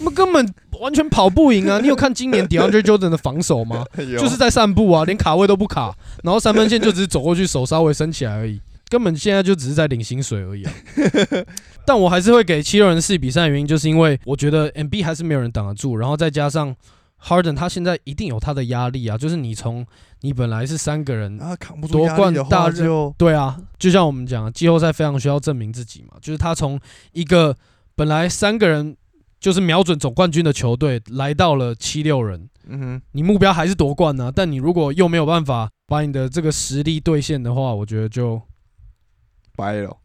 [0.00, 1.78] 他们根本完全跑不赢啊！
[1.82, 3.84] 你有看今年 DeAndre Jordan 的防守吗？
[3.96, 8.58] 就就是在散步啊，连卡位都不卡，然后三分线就只是走过去，手稍微伸起来而已，
[8.88, 10.72] 根本现在就只是在领薪水而已啊。
[11.84, 16.74] 但我还是会给七六人四比赛的原因，就是因为我觉得 MB 还是没有人挡得住，然后再加上
[17.22, 19.86] Harden 他现在一定有他的压力啊，就是你从
[20.22, 21.38] 你本来是三个人。
[21.90, 26.16] 夺冠大热对啊，就像我们讲的，季后赛非常需要证明自己嘛。
[26.22, 26.80] 就是他从
[27.12, 27.54] 一个
[27.94, 28.96] 本来三个人
[29.40, 38.40] 就是瞄准总冠军的球队，来到了七六人，嗯哼你目标还是夺冠呢、但你如果又没有办法把你的这个实力兑现的话，我觉得就
[39.56, 39.96] 掰了。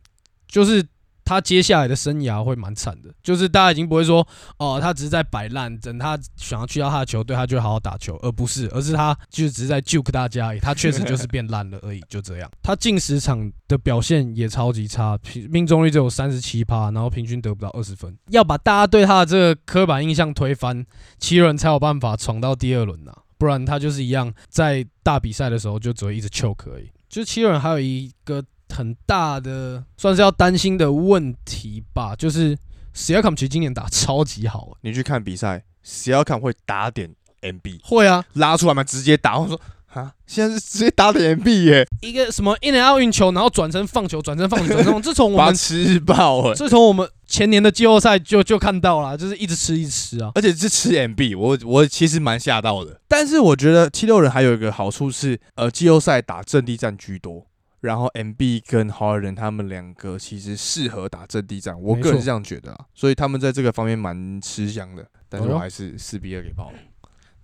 [0.47, 0.81] 就是
[1.25, 3.09] 他接下来的生涯会蛮惨的。
[3.21, 4.25] 就是大家已经不会说
[4.57, 10.59] 哦，他只是在摆烂，等他想要去到他的球队，他就好好打球，而不是，而是他就只是在 juke 大家而已。
[10.59, 12.49] 他确实就是变烂了而已， 就这样。
[12.61, 18.15] 他近十场的表现也超级差，平命中率只有三十七趴，然后平均得不到二十分。
[18.29, 20.85] 要把大家对他的这个刻板印象推翻，
[21.17, 26.91] 七人才有办法闯到第二轮呐、不然他就是一样，在大比赛的时候就只会一直 choke 而已。
[27.09, 28.43] 就七人还有一个
[28.75, 32.57] 很大的算是要担心的问题吧，就是
[32.93, 37.09] k a m 其实今年打超级好，你去看比赛 k a m 会打点
[37.41, 39.37] MB，会啊，拉出来嘛，直接打。
[39.39, 39.59] 我说
[39.93, 46.53] 啊，现在是直接打点 MB 耶，一个什么 in and out 运球，然后转成放球，转成放球，转成这从我们 吃爆哎！
[46.53, 50.31] 这从我们前年的季后赛就就看到了，就是一直吃一直吃啊。
[50.35, 52.99] 而且是吃 MB，我我其实蛮吓到的。
[53.07, 57.45] 但是我觉得七六人还有一个好处是，呃，季后赛打阵地战居多，
[57.85, 65.05] 然后 MB 跟 Harden 他们两个其实适合打阵地战，我个人是这样觉得啊，所以他们在这个方面蛮吃香的。
[65.29, 66.77] 但是我还是四比二给爆了。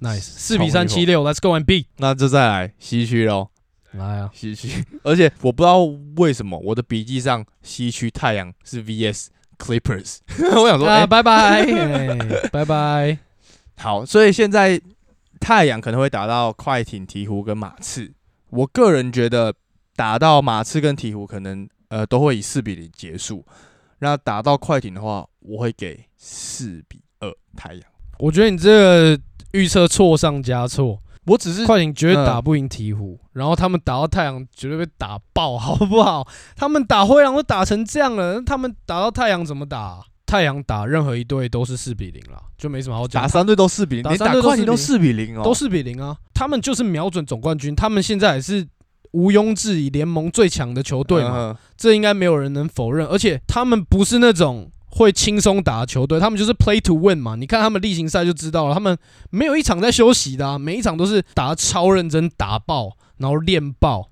[0.02, 3.50] Nice，四比三七六，Let's go and beat，那就再来西区喽，
[3.92, 4.32] 来啊！
[4.34, 5.80] 西区，而且我不知道
[6.18, 9.28] 为什么我的笔记上西区太阳是 VS
[9.58, 10.18] Clippers，
[10.58, 12.18] 我想说，拜拜，哎
[12.52, 13.18] 拜拜。
[13.78, 14.82] 好，所以现在
[15.40, 18.12] 太阳可能会打到快艇、鹈鹕跟马刺。
[18.50, 19.54] 我个人觉得
[19.96, 23.46] 打到马刺跟鹈鹕可能呃都会以四比零结束。
[24.00, 27.84] 那打到快艇的话，我会给四比二太阳。
[28.18, 29.20] 我觉得你这个
[29.52, 36.28] 预测错上加错，我只是快艇绝对嗯打不赢鹈鹕，然后他们打到太阳绝对被打爆，好不好？
[36.56, 43.22] 他们打灰狼都打成这样了，那他们打到太阳怎么打、太阳打任何一队都是四比零啦，就没什么好讲。
[43.22, 48.68] 打三队都四比零，连打三队都打快艇都四比零哦，都四比零啊，他们就是瞄准总冠军，他们现在也是
[49.12, 53.06] 毋庸置疑联盟最强的球队嘛，嗯这应该没有人能否认。
[53.08, 57.36] 而且他们不是那种会轻松打的球队，他们就是 play to win 嘛。
[57.36, 58.98] 你看他们例行赛就知道了，他们
[59.30, 64.10] 没有一场在休息的、啊，每一场都是打得超认真，打爆，然后练爆，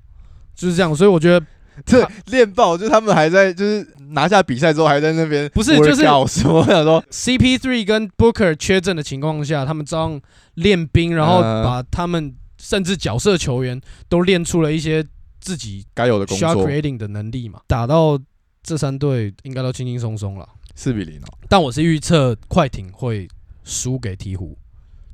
[0.56, 0.96] 就是这样。
[0.96, 1.46] 所以我觉得
[1.86, 6.04] 对，练爆，就是他们还在，就是拿下比赛之后还在那边不是就是什
[6.48, 10.22] 么，我想说，CP3 跟 Booker 缺阵的情况下，他们照样
[10.56, 15.04] 练兵，然后嗯把他们甚至角色球员都练出了一些
[15.40, 17.62] 自己该有的工 shot 作 creating 的能力嘛。
[17.66, 18.20] 打到
[18.62, 20.48] 这三队应该都轻轻松松了。
[20.76, 21.38] 四比零哦。
[21.48, 23.28] 但我是预测快艇会
[23.64, 24.56] 输给鹈鹕，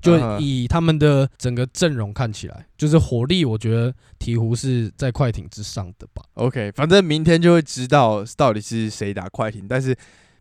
[0.02, 6.24] 就嗯以他们的整个阵容看起来，就是火力，我觉得鹈鹕是在快艇之上的吧。
[6.34, 9.68] OK，反正明天就会知道到底是谁打快艇。
[9.68, 9.96] 但是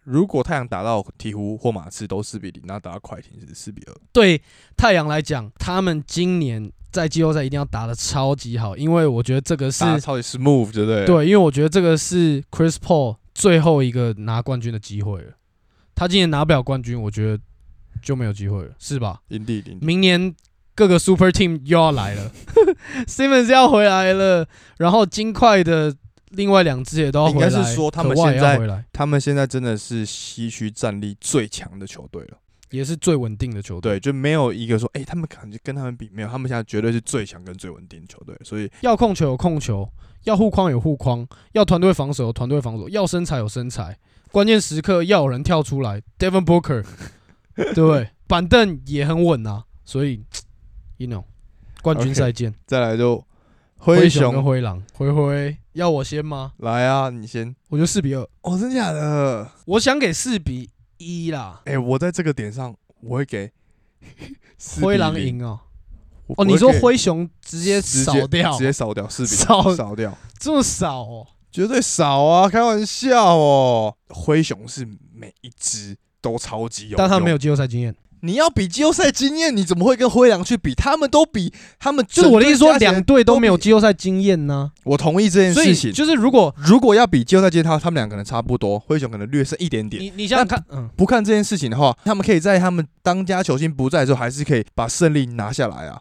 [0.05, 3.95] 如果太阳打到鹈鹕或马刺都四比零，那打到快艇是四比二。
[4.12, 4.40] 对
[4.77, 15.33] 太阳来讲，他们今年在季后赛一定要打的超级好，因为我觉得这个是超级 smooth，对不对？，对，因为我觉得这个是 Chris Paul 最后一个拿冠军的机会了。
[15.95, 17.43] 他今年拿不了冠军，我觉得
[18.03, 19.21] 就没有机会了，是吧？
[19.29, 19.79] 营地营地。
[19.81, 20.35] 明年
[20.75, 22.31] 各个 Super Team 又要来了，
[23.07, 24.47] Simmons 要回来了，
[24.79, 25.95] 然后金块的
[26.35, 32.38] 另外两支也都要回来，应该是说他们现在要回来，他们现在真的是西区战力最强的球队了。
[32.70, 33.92] 也是最稳定的球队。
[33.92, 38.37] 对，就没有一个说，哎、他们感觉跟他们比没有，他们现在绝对是最强跟最稳定的球队。
[38.42, 39.88] 所以要控球有控球，
[40.25, 43.97] 要护框有护框，要团队防守有团队防守，要身材有身材，
[44.33, 46.85] 关键时刻要有人跳出来，Devin Booker，
[47.55, 48.09] 对不对？
[48.27, 50.25] 板凳也很稳啊，所以
[50.97, 51.23] ，you know，
[51.81, 52.53] 冠军赛见。
[52.66, 53.25] 再来就
[53.77, 56.53] 灰灰熊跟熊灰狼，灰灰要我先吗？
[56.59, 57.55] 来啊，你先。
[57.69, 59.51] 我觉得四比二，哦，真假的？
[59.67, 61.61] 我想给四比一啦。
[61.67, 63.51] 哎、我在这个点上我会给
[64.81, 65.61] 灰狼赢哦。
[66.37, 71.27] 哦，你说灰熊直接扫掉，直接扫掉四比扫扫掉，这么少哦？
[71.51, 72.49] 绝对少啊！
[72.49, 73.95] 开玩笑哦。
[74.09, 77.37] 灰熊是每一只都超级有，但他没有。
[77.39, 80.75] 季后赛经验，你要比季后赛经验，你怎么会跟灰狼去比？
[80.75, 84.73] 他们都比他们就是我的意思说，两队都没有季后赛经验呢。
[84.85, 85.93] 我同意这件事情。
[85.93, 90.03] 就是如果如果要比季后赛经验，他他们两个人差不多，灰熊可能略胜一点点。
[90.03, 96.01] 你你想想看，嗯，不看这件事情的话，他们可以在他们当家球星不在的时候，还是可以把胜利拿下来啊。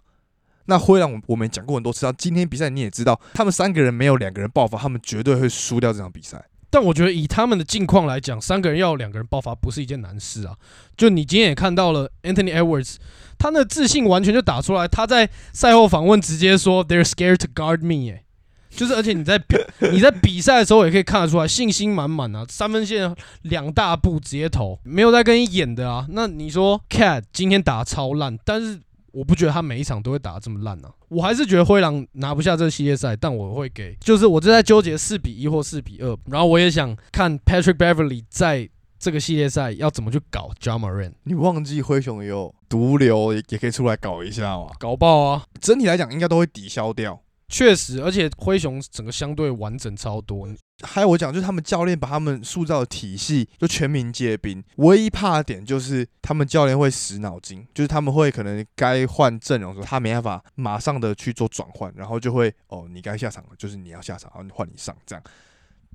[0.68, 6.42] 那灰狼，我们讲过很多次，啊，今天比赛你也知道，他们三个人没有两个人爆发，他们绝对会输掉这场比赛。
[6.74, 10.56] 但我觉得以他们的境况来讲，三个人要有两个人爆发不是一件难事啊。
[10.98, 12.96] 就你今天也看到了 Anthony Edwards，
[13.38, 14.88] 他的自信完全就打出来。
[14.88, 18.24] 他在赛后访问直接说 “They're scared to guard me”，哎，
[18.72, 19.56] 就是而且你在比
[19.92, 26.08] 你在比赛的时候也可以看得出来，信心满满啊，三分线两大步直接投，没有在跟你演的啊。
[26.10, 28.80] 那你说 Cat 今天打超烂，但是
[29.13, 30.91] 我不觉得他每一场都会打得这么烂啊。
[31.08, 38.67] 我还是觉得灰狼拿不下这个系列赛，但我会给，就是我正在纠结四比一或四比二，然后我也想看 Patrick Beverly 在
[38.99, 44.67] 这个系列赛要怎么去搞 John Moran，你忘记灰熊有毒瘤也也可以出来搞一下嘛？
[44.80, 45.45] 搞爆啊！
[45.62, 47.19] 整体来讲应该都会抵消掉。
[47.48, 50.48] 确实，而且灰熊整个相对完整超多。
[50.82, 65.24] 还有我讲，就是他们教练把他们塑造的体系就全民皆兵，唯一怕的点就是他们教练会死脑筋，就是他们会可能该换阵容的时候，他没办法马上的去做转换，然后就会哦，你该下场了，就是你要下场，然后换你上这样。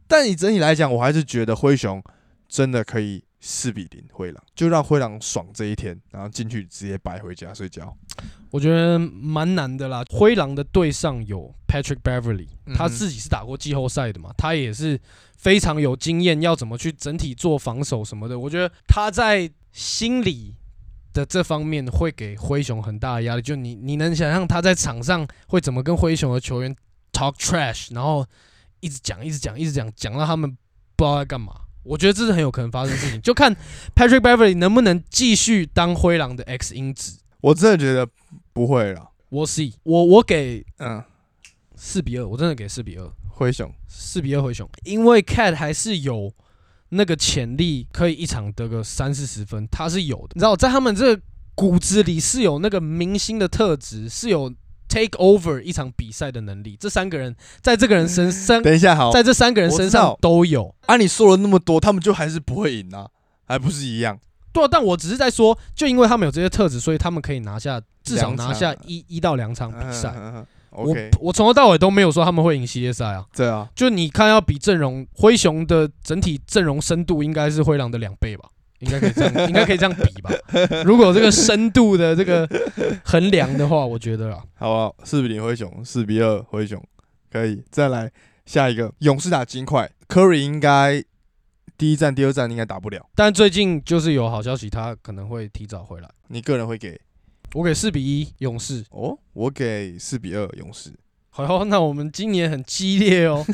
[0.06, 2.02] 但你整体来讲，我还是觉得灰熊
[2.48, 7.94] 真的可以四比零灰狼，就让灰狼爽这一天，然后进去直接白回家睡觉。
[8.50, 10.02] 我觉得蛮难的啦。
[10.10, 14.98] 灰狼的队上有 Patrick Beverly，他自己是打过季后赛的嘛，他也是
[15.36, 18.38] 非常有经验，要怎么去整体做防守什么的。
[18.38, 20.54] 我觉得他在心理
[21.12, 23.42] 的这方面会给灰熊很大的压力。
[23.42, 26.74] 就你你能想象他在场上会怎么跟灰熊的球员
[27.12, 28.26] talk trash，然后
[28.80, 30.50] 一直讲一直讲一直讲，讲到他们
[30.96, 31.52] 不知道在干嘛。
[31.84, 33.54] 我觉得这是很有可能发生的事情，就看
[33.94, 37.18] Patrick Beverly 能不能继续当灰狼的 X 因子。
[37.40, 38.08] 我真的觉得
[38.52, 39.10] 不会了。
[39.28, 41.02] 我 see，我我给嗯，
[41.76, 46.32] 四比二，我真的给四比二，灰熊四比二灰熊，因为 Cat 还是有
[46.88, 50.30] 那个潜力，可以一场得个三四十分，他是有的。
[50.34, 51.22] 你知道，在他们这个
[51.54, 54.50] 骨子里是有那个明星的特质，是有
[54.88, 56.76] take over 一场比赛的能力。
[56.80, 60.74] 这三个人在这个人身上，等一下好，在这三个人身上我知道都有。
[60.86, 63.08] 啊，你说了那么多，他们就还是不会赢啊，
[63.44, 64.18] 还不是一样？
[64.58, 70.12] 对啊，但我只是在说，就因为他们有这些特质，所以他们可以拿下至少拿下一一到两场比赛。
[70.70, 73.24] 我我从头到尾都没有说他们会赢系列赛啊。
[73.34, 78.48] 对啊，就你看，要比阵容，灰熊的整体阵容深度应该是灰狼的两倍吧？
[78.80, 80.30] 应该可以这样，应该可以这样比吧？
[80.84, 82.48] 如果这个深度的这个
[83.02, 84.94] 衡量的话，我觉得啊， 好不好？
[85.02, 86.80] 四比零灰熊，四比二灰熊，
[87.32, 87.60] 可以。
[87.70, 88.08] 再来
[88.46, 91.02] 下一个，勇士打金块，Curry 应该
[91.78, 93.08] 第一站、第二站应该打不了。
[93.14, 96.10] 但最近就是有好消息，他可能会提早回来。
[96.26, 97.00] 你个人会给？
[97.54, 98.84] 我给四比一勇士。
[98.90, 100.92] 哦，我给四比二勇士。
[101.30, 103.46] 好，那我们今年很激烈哦。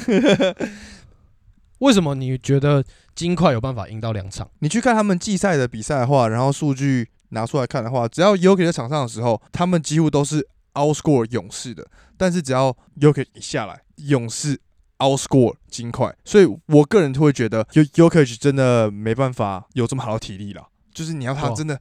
[1.80, 2.82] 为什么你觉得
[3.14, 4.50] 金块有办法赢到两场？
[4.60, 11.86] 你去看他们季赛的比赛的话，然后数据拿出来看的话，只要 Yoki 在场上的时候，他们几乎都是 outscore 勇士的。
[12.16, 14.58] 但是只要 Yoki 一下来，勇士
[14.98, 16.14] outscore 金块。
[16.24, 20.68] 所以我个人就会觉得 Yokich 真的没办法有这么好的体力了。
[20.92, 21.80] 就是你要他哦真的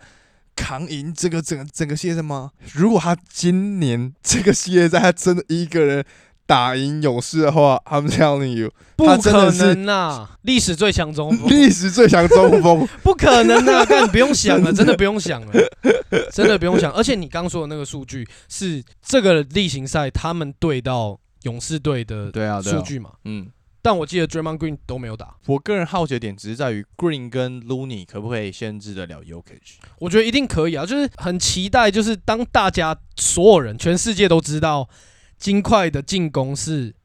[0.56, 2.52] 扛赢这个整个整个系列赛吗？
[2.74, 6.04] 如果他今年这个系列赛他真的一个人
[6.46, 10.28] 打赢勇士的话，I'm telling you，不可的能呐！
[10.42, 12.88] 历史最强中锋， 历史最强中锋。
[13.02, 13.86] 不可能啊！
[13.90, 15.54] 但不用想了，真的不用想了，
[16.32, 16.92] 真的不用想。
[16.92, 23.14] 而且你刚说的那个数据是这个例行赛他们对到勇士队的对啊，数据嘛？
[23.26, 23.50] 嗯。
[23.86, 29.76] 但我记得 Draymond Green 都没有打，我个人好奇的点只是在于 Green 跟 Looney 可不可以限制得了 Yokich？
[30.00, 30.86] 我觉得一定可以啊！
[30.86, 34.88] 就是很期待，就是当大家所有人全世界都知道
[35.38, 36.96] 金块的进攻是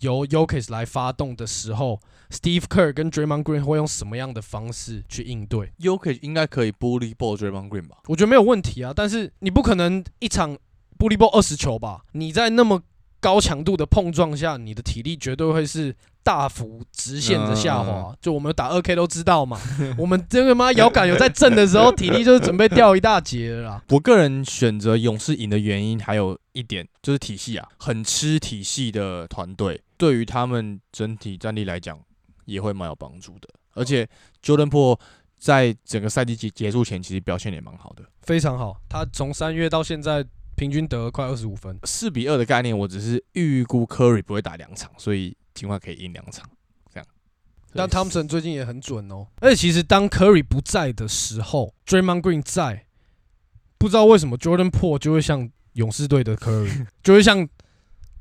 [0.00, 7.98] 由 Yokis 来发动的时候，Steve Kerr 跟 Draymond Green 会用什么样的方式去应对？Yokich 应该可以 bully ball Draymond Green 吧？
[8.06, 10.56] 我觉得没有问题啊，但是你不可能一场
[10.98, 12.06] bully ball 二十球吧？
[12.12, 12.82] 你在那么
[13.24, 18.10] 高强度的碰撞下，你的体力绝对会是大幅直线的下滑。
[18.10, 19.58] 嗯就我们打二 K 都知道嘛，
[19.96, 23.82] 我们这个妈摇杆有在震的时候，体力就是准备掉一大截了啦。
[23.88, 31.98] 我个人选择勇士赢的原因还有一点就是体系啊，很吃体系的团队，对于他们整体战力来讲
[32.44, 33.48] 也会蛮有帮助的。
[33.72, 34.06] 而且
[34.42, 34.98] Jordan Po
[35.38, 38.04] 在整个赛季结结束前其实表现也蛮好的。
[38.22, 40.24] 非常好，他从三月到现在
[40.56, 41.78] 平均得了快二十五分。
[41.84, 46.48] 四比二的概念，我只是预估 Curry 不会打两场，所以尽快可以赢两场，
[46.92, 47.06] 这样。
[47.74, 52.86] 但 Thompson 最近也很准哦，而且其实当 Curry 不在的时候，Draymond Green 在，
[53.78, 57.48] 不知道为什么 Jordan Po 就会像勇士队的 Curry， 就会像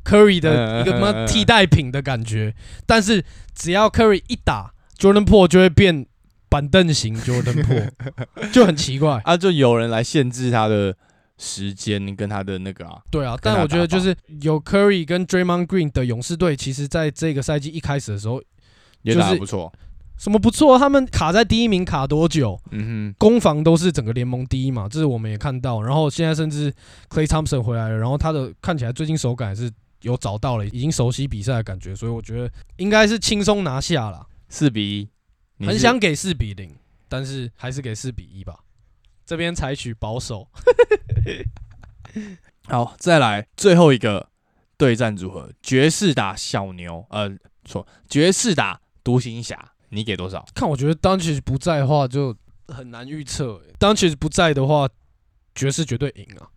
[0.04, 2.56] Curry 的一个什么替代品的感觉。
[2.86, 3.24] 但是
[3.54, 6.08] 只要 Curry 一打，Jordan Po 就会变
[6.50, 7.92] 板凳型 Jordan Po，
[8.52, 9.22] 就很奇怪。
[9.24, 10.98] 啊，就有人来限制他的
[11.38, 18.42] 时间跟他的那个啊，对啊，但我觉得就是有 Curry 跟 Draymond Green 的勇士队，其实在这个赛季一开始的时候，
[19.02, 19.74] 也就是打得不错。
[20.16, 22.58] 什么不错，他们卡在第一名卡多久？
[22.72, 25.82] 嗯哼攻防都是整个联盟第一嘛，这是我们也看到。
[25.82, 26.72] 然后现在甚至
[27.10, 29.70] Clay Thompson 回来了，然后他的看起来最近手感也是
[30.04, 34.20] 有找到了，已经熟悉比赛的感觉，所以我觉得应该是轻松拿下了。
[34.20, 35.10] 哼，四比
[35.58, 36.74] 一，很想给四比零，
[37.10, 38.60] 但是还是给四比一吧。
[39.26, 40.48] 这边采取保守。
[42.68, 44.30] 好，再来最后一个
[44.78, 47.30] 对战组合，爵士打小牛，呃，
[47.66, 50.46] 错，爵士打独行侠，你给多少？
[50.56, 52.36] 看，我觉得当其实不在的话就
[52.68, 53.62] 很难预测。
[53.80, 54.88] n c h 不在的话，
[55.54, 56.48] 爵士绝对赢啊。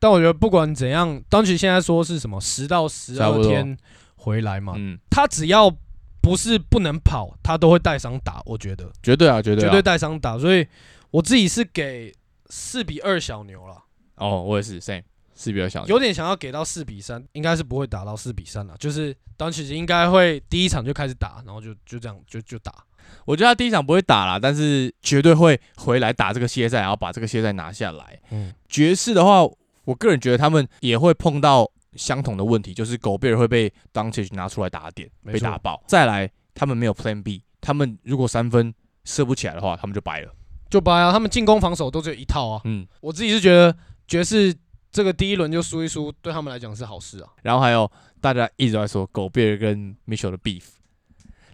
[0.00, 3.76] 但我觉得不管怎样 c h 现在说是什么十到十二天
[4.16, 5.72] 回来嘛，嗯，他只要
[6.20, 8.42] 不是不能跑，他都会带伤打。
[8.44, 10.66] 我觉得绝对啊，绝对绝对带伤打，所以
[11.10, 12.14] 我自己是给
[12.50, 13.84] 四比二小牛了。
[14.16, 15.02] 哦，我也是 same。
[15.34, 18.76] 四比二小牛，有点想要给到四比三，应该是不会打到四比三了。
[18.76, 22.84] 就是当其实应该会第一场就开始打，然后就就这样就就打。
[23.24, 28.20] 我觉得他第一场不会打了，但是绝对会回来打这个系列赛，然后把这个系列赛拿下来。
[28.30, 29.48] 嗯，爵士的话，
[29.84, 35.80] 我个人觉得他们也会碰到相同的问题，就是狗贝尔会被当其拿出来打点，被打爆。
[35.86, 40.34] 再来，他们没有 Plan B，他们如果三分射不起来的话，他们就白了，
[40.68, 41.12] 就掰啊。
[41.12, 42.60] 他们进攻防守都只有一套啊。
[42.64, 44.54] 嗯，我自己是觉得爵士。
[44.90, 47.28] 这个第一轮就输一输，对他们来讲是好事啊。
[47.42, 47.88] 然后还有
[48.22, 50.62] 大家一直在说狗贝尔跟 Mitchell 的 beef，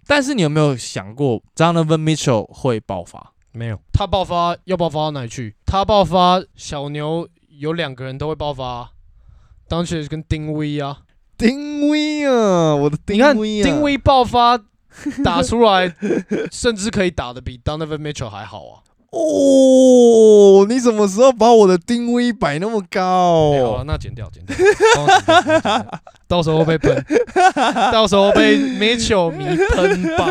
[0.07, 3.33] 但是你有没有想过 Donovan Mitchell 会爆发？
[3.51, 5.53] 没有，他爆发要爆发到哪里去？
[5.65, 8.89] 他爆发，小牛有两个人都会爆发，
[9.67, 11.01] 当时跟丁威啊，
[11.37, 14.57] 丁威啊，我的丁威啊，丁威爆发
[15.25, 15.93] 打出来，
[16.49, 18.81] 甚至可以打的比 Donovan Mitchell 还好啊。
[19.17, 23.53] 哦，你什么时候把我的定位摆那么高？
[23.63, 24.55] 好啊，那剪掉，剪掉，
[26.27, 27.01] 到时候被喷，
[27.93, 30.27] 到时候被 Mitchell 迷喷爆，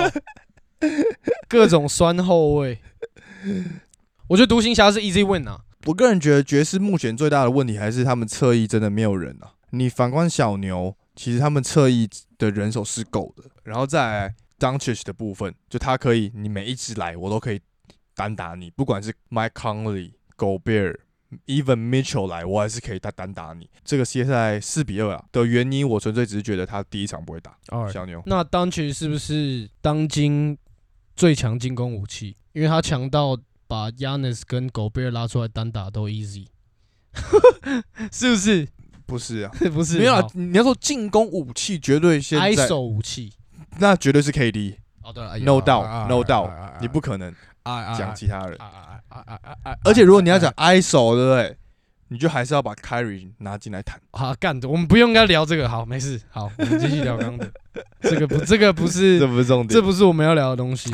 [1.49, 2.78] 各种酸后味。
[4.28, 5.61] 我觉得独行侠是 easy win 啊。
[5.87, 9.53] 我个人觉得爵士目前最大的问题还是他们侧翼真的没有人啊。
[9.70, 12.07] 你反观小牛，其实他们侧翼
[12.37, 13.45] 的人手是够的。
[13.62, 17.61] 然后在 Doncic 的部分，就他可以，你每一支来我都可以。
[18.15, 20.99] 单打你，不管是 Mike Conley、Gobert、
[21.47, 23.69] Even Mitchell 来，我还是可以单单打你。
[23.85, 27.57] 这个系赛四比二啊的原因，我纯粹只是觉得他第一场不会打
[27.93, 28.23] 小牛。
[28.27, 30.57] 那当曲是不是当今
[31.17, 32.37] 最强进攻武器？
[32.53, 33.37] 因为他强到
[33.67, 36.47] 把 Yanis 跟 Gobert 拉出来单打都 easy，
[38.12, 38.69] 是不是？
[39.07, 39.99] 不是啊， 不是。
[39.99, 43.33] 没有啊，你要说进攻武器，绝对现在手武器，
[43.79, 44.77] 那绝对是 KD。
[45.03, 47.35] 哦，对了，No doubt，No doubt，你不可能。
[47.97, 51.57] 讲其他人啊啊啊啊啊，而且如果你要讲 ISO，对不对？
[52.09, 53.99] 你就还是要把 Carry 拿进来谈。
[54.12, 57.51] 好，干的，我们不用跟他聊这个，好，没事，好，我们继续聊刚的。
[58.03, 60.93] 这个不，这个不是， 这不是重点，这不是我们要聊的东西。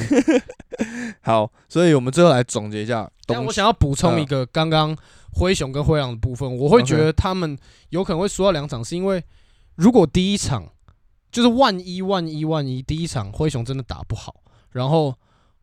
[1.21, 3.11] 好，所以我们最后来总结一下。
[3.27, 4.97] 但我想要补充一个，刚刚
[5.33, 7.59] 灰熊跟灰狼的部分，我会觉得他们
[7.89, 9.23] 有可能会输到两场，是因为
[9.75, 10.64] 如果第一场
[11.33, 14.37] 就是万一万一万一第一场灰熊真的打不好，
[14.71, 15.14] 然后。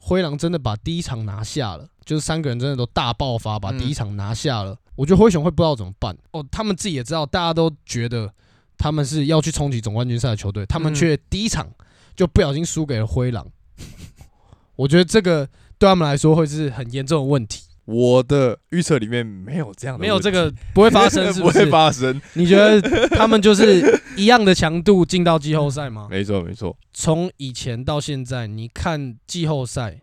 [0.07, 4.73] 灰狼真的把第一场拿下了，就是三个人真的都大爆发，把第一场拿下了。
[4.95, 8.33] 我觉得灰熊会不知道怎么办哦，他们自己也知道，大家都觉得
[8.77, 11.67] 他们是要去冲击总冠军赛的球队，他们却第一场
[12.15, 13.45] 就不小心输给了灰狼。
[14.77, 15.45] 我觉得这个
[15.77, 17.66] 对他们来说会是很严重的问题。
[17.87, 22.21] 我的预测里面没有这样的，没有这个不会发生， 是不会发生。
[22.33, 26.07] 你觉得他们就是一样的强度进到季后赛吗？
[26.11, 26.77] 没错，没错。
[26.93, 30.01] 从以前到现在，你看季后赛，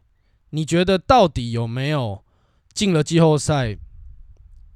[0.50, 2.24] 你觉得到底有没有
[2.72, 3.76] 进了季后赛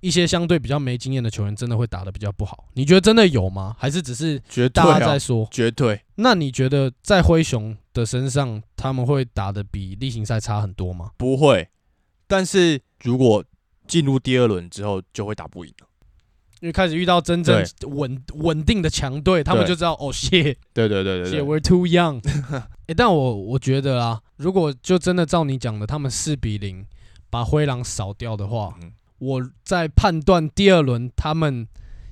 [0.00, 2.68] 一些相对比较没经验的球员真的会打的比较不好？
[2.74, 3.74] 你觉得真的有吗？
[3.78, 4.38] 还是只是
[4.68, 5.48] 大家在说？
[5.50, 5.98] 绝对。
[6.16, 11.12] 那你觉得在灰熊的身上，他们会打的比例行赛差很多吗？
[11.16, 11.68] 不会。
[12.30, 13.44] 但是如果
[13.86, 15.86] 进入第二轮之后，就会打不赢了，
[16.60, 20.42] 因为开始遇到真正稳稳定的强队，他们就知道哦，谢，
[20.74, 22.20] 对对对对谢，We're too young。
[22.86, 26.84] 哎，但我我觉得啊，如果就真的照你讲的，他们四比零
[27.30, 28.74] 把灰狼扫掉的话，
[29.18, 31.66] 我在判断第二轮他们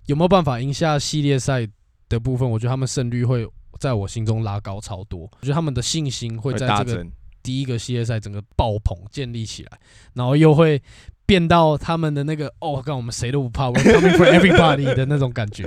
[0.07, 1.69] 有没有办法赢下系列赛
[2.09, 3.47] 的部分，我觉得他们胜率会
[3.79, 7.07] 在我心中拉高超多，我觉得他们的信心会在这个。
[7.47, 9.79] 第一个系列赛整个爆棚建立起来，
[10.15, 10.83] 然后又会
[11.25, 15.65] 变到他们的那个哦，看我们谁都不怕，We're coming for everybody 的那种感觉。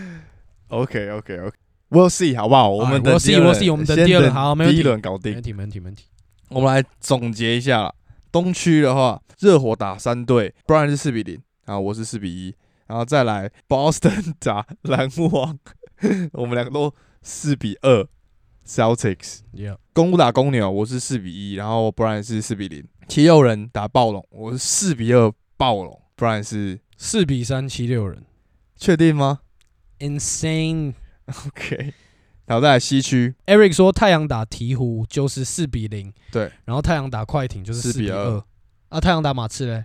[0.68, 2.70] OK OK OK，We'll see 好不好？
[2.70, 6.04] 我们 We'll see，We'll see，我们的第二轮好，没问题，第一轮搞定，没问题，没问题，没问题。
[6.48, 7.94] 我们来总结一下，
[8.32, 12.54] 东区的话，热火打三队，Brian 是四比零，啊我是四比一，
[12.86, 15.58] 然后再来 Boston 打篮网，
[16.32, 18.08] 我们两个都四比二。
[18.66, 22.86] Celtics，Yeah，公打公牛，我是四比一，然后不然是四比零。
[23.08, 28.24] 七六人打暴龙，我是四比二暴龙，不然是四比三七六人，
[28.76, 29.40] 确定吗
[29.98, 31.94] ？Insane，OK。
[32.46, 38.44] 然后再来西区，Eric 说太阳打鹈鹕就是四比零，对，然后太阳打快艇就是四比二，
[38.88, 39.84] 啊，太阳打马刺嘞，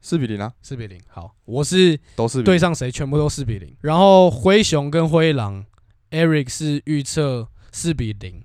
[0.00, 1.00] 四比零啊，四比零。
[1.06, 3.76] 好，我是都是对上谁全部都四比零。
[3.80, 5.64] 然后灰熊跟灰狼
[6.10, 8.42] ，Eric 是预测四比零，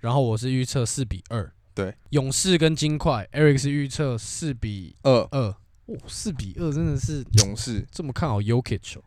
[0.00, 1.50] 然后我是预测四比二。
[1.74, 5.56] 对，勇士跟金块，Eric 是预测四比二二。
[5.86, 9.02] 哦，四比二真的是勇士这么看好 Yokich 哦。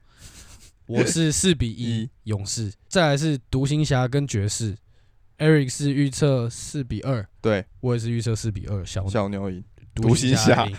[0.88, 4.76] 我是四比一 勇士，再来是独行侠跟爵士
[5.38, 9.64] ，Eric 是预测四比二，对我也是预测四比二，小小牛赢，
[9.94, 10.66] 独行侠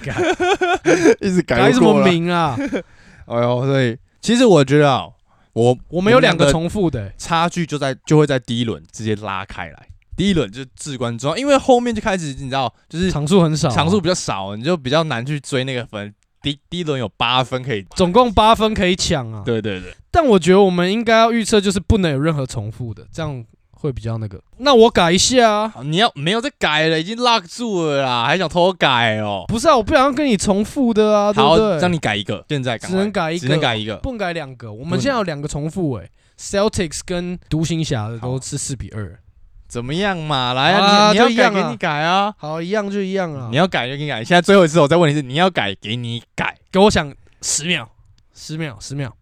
[1.21, 2.05] 一直改改什么？
[2.05, 2.59] 名啊？
[3.27, 5.07] 哎呦，所以其实我觉得啊，
[5.53, 7.01] 我我们有两个重复的。
[7.03, 16.15] 欸、差距就在就会在第一轮直接拉开来，第一轮就至关重要，因为后面就开始你知道，就是场数很少啊、场数比较少，你就比较难去追那个分。
[16.43, 19.43] 第第一轮有八分可以，总共八分可以抢啊。
[19.45, 23.45] 对对对，但我觉得我们应该要预测，就是不能有任何重复的，这样
[23.81, 24.41] 会比较那个。
[24.59, 25.75] 那我改一下啊。
[25.83, 29.45] 你要没有再改了，已经 lock 住了啦，还想偷改哦？
[29.49, 33.97] 不是啊，我不想要跟你重复的啊，对好不对？，让你改一个，现在赶只快能改一个，只能改一个。
[33.97, 34.73] 不能改两个。
[34.73, 39.19] 我们现在有两个重复诶、Celtics 跟独行侠的都是四比二。
[39.67, 40.53] 怎么样嘛？
[40.53, 43.49] 来啊，啊你你要就一样啊改给你改啊，好，一样就一样啊。
[43.51, 44.17] 你要改就给你改。
[44.25, 47.89] 现在最后一次，我再问你一次，你要改给你改，给我想十秒，
[48.35, 49.13] 十秒，十秒，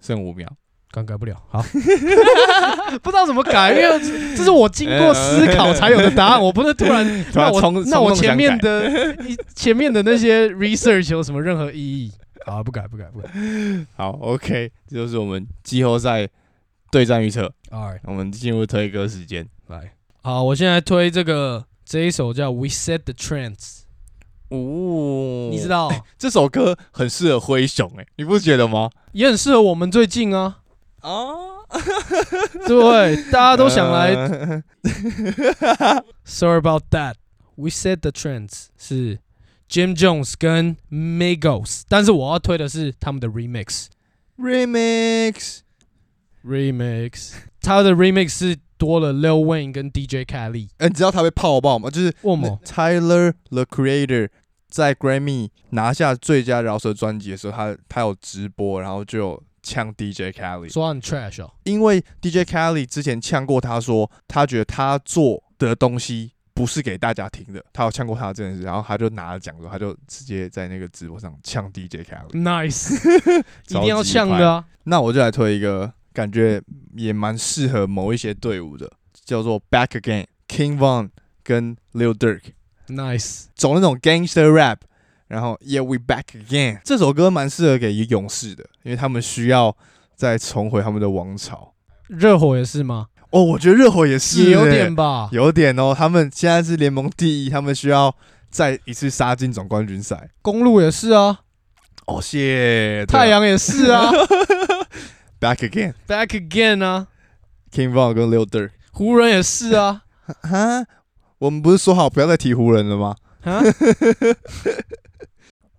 [0.00, 0.48] 剩五秒。
[0.90, 1.40] 刚改不了。
[1.48, 1.62] 好，
[3.02, 4.00] 不知道怎么改，因为
[4.36, 7.06] 这是我经过思考才有的答案，我不能突然。
[7.34, 12.12] 那我那我前面的一 前面的那些 research 有什么任何意义？
[12.46, 13.28] 好，不改，不改，不改。
[13.96, 16.26] 好，OK，这就是我们季后赛
[16.90, 17.52] 对战预测。
[17.70, 19.46] All right，我们进入推歌时间。
[19.68, 23.56] 来，好，我现在推这个这一首叫《We Set the Trends》，
[24.48, 28.90] 哦你知道，这首歌很适合灰熊哎，你不觉得吗？
[29.12, 30.59] 也很适合我们最近啊，
[31.02, 31.66] 哦，
[32.66, 33.16] 对？
[33.30, 34.62] 大家都想来呃
[36.24, 37.14] Sorry about that.
[37.56, 39.18] We said the trends 是
[39.68, 43.86] Jim Jones 跟 Migos，但是我要推的是他们的 remix。
[44.38, 45.60] remix。
[46.42, 50.70] remix，他的 remix 是多了 Lil Wayne 跟 DJ Khaled。
[50.78, 51.90] 哎，你知道他被泡爆吗？
[51.90, 52.10] 就是
[52.64, 54.30] ？Tyler the Creator
[54.66, 61.52] 在 Grammy 拿下最佳饶舌专辑的时候，他他有直播，然后就有呛 DJ Kelly，说很 trash 哦。
[61.64, 72.32] 因为 DJ Khaled 之前呛过他说，他觉得他做的东西不是给大家听的，他有呛过他这件事，然后他就拿了奖之后，他就直接在那个直播上呛 DJ Khaled。
[72.32, 72.96] Nice，
[73.68, 74.64] 一定要呛的啊！
[74.84, 76.60] 那我就来推一个感觉
[76.96, 78.90] 也蛮适合某一些队伍的，
[79.24, 81.10] 叫做 Back Again King Von
[81.42, 82.40] 跟 Lil Durk。
[82.88, 84.78] Nice，走那种 gangster rap，
[85.30, 89.76] 然后 Yeah We Back Again 这首歌蛮适合给勇士的，因为他们需要
[90.16, 91.72] 再重回他们的王朝。
[92.08, 93.06] 热火也是吗？
[93.30, 95.28] 哦，我觉得热火也是、也有欸点吧。
[95.30, 98.12] 有点哦，他们现在是联盟第一，他们需要
[98.50, 100.28] 再一次杀进总冠军赛。
[100.42, 101.42] 公路也是啊，
[102.06, 104.10] 哦，谢太阳也是啊
[105.40, 107.06] Back Again，Back again 啊
[107.72, 110.02] ，King Von 跟 Lil Durk 湖人也是啊。
[110.42, 110.84] 哈，
[111.38, 113.14] 我们不是说好不要再提湖人了吗？
[113.44, 113.62] 啊，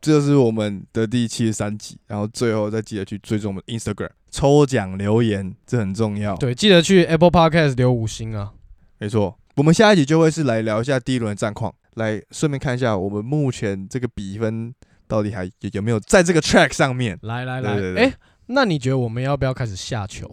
[0.01, 6.35] 这是我们的第七十三集，然后最后再记得去追踪我们 Instagram 抽奖留言，这很重要。
[6.37, 8.51] 对，记得去 Apple Podcast 留五星啊。
[8.97, 14.73] 没错，我们下一集就会是来聊一下第一轮的战况，来顺便看一下我们目前这个比分
[15.07, 17.19] 到底还有有没有在这个 track 上面。
[17.21, 18.13] 来来来，哎，
[18.47, 20.29] 那你觉得我们要不要开始下球？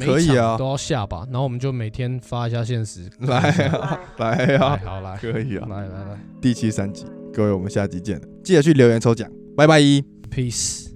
[0.00, 3.08] 可以啊都要下吧，然后我们就每天发一下现实。
[3.20, 5.66] 来啊，来来，啊，好来，可以啊。
[5.70, 9.80] 来来来第七十三集，各位，我们下集见，记得去留言抽奖，拜拜。
[10.30, 10.86] ，Peace。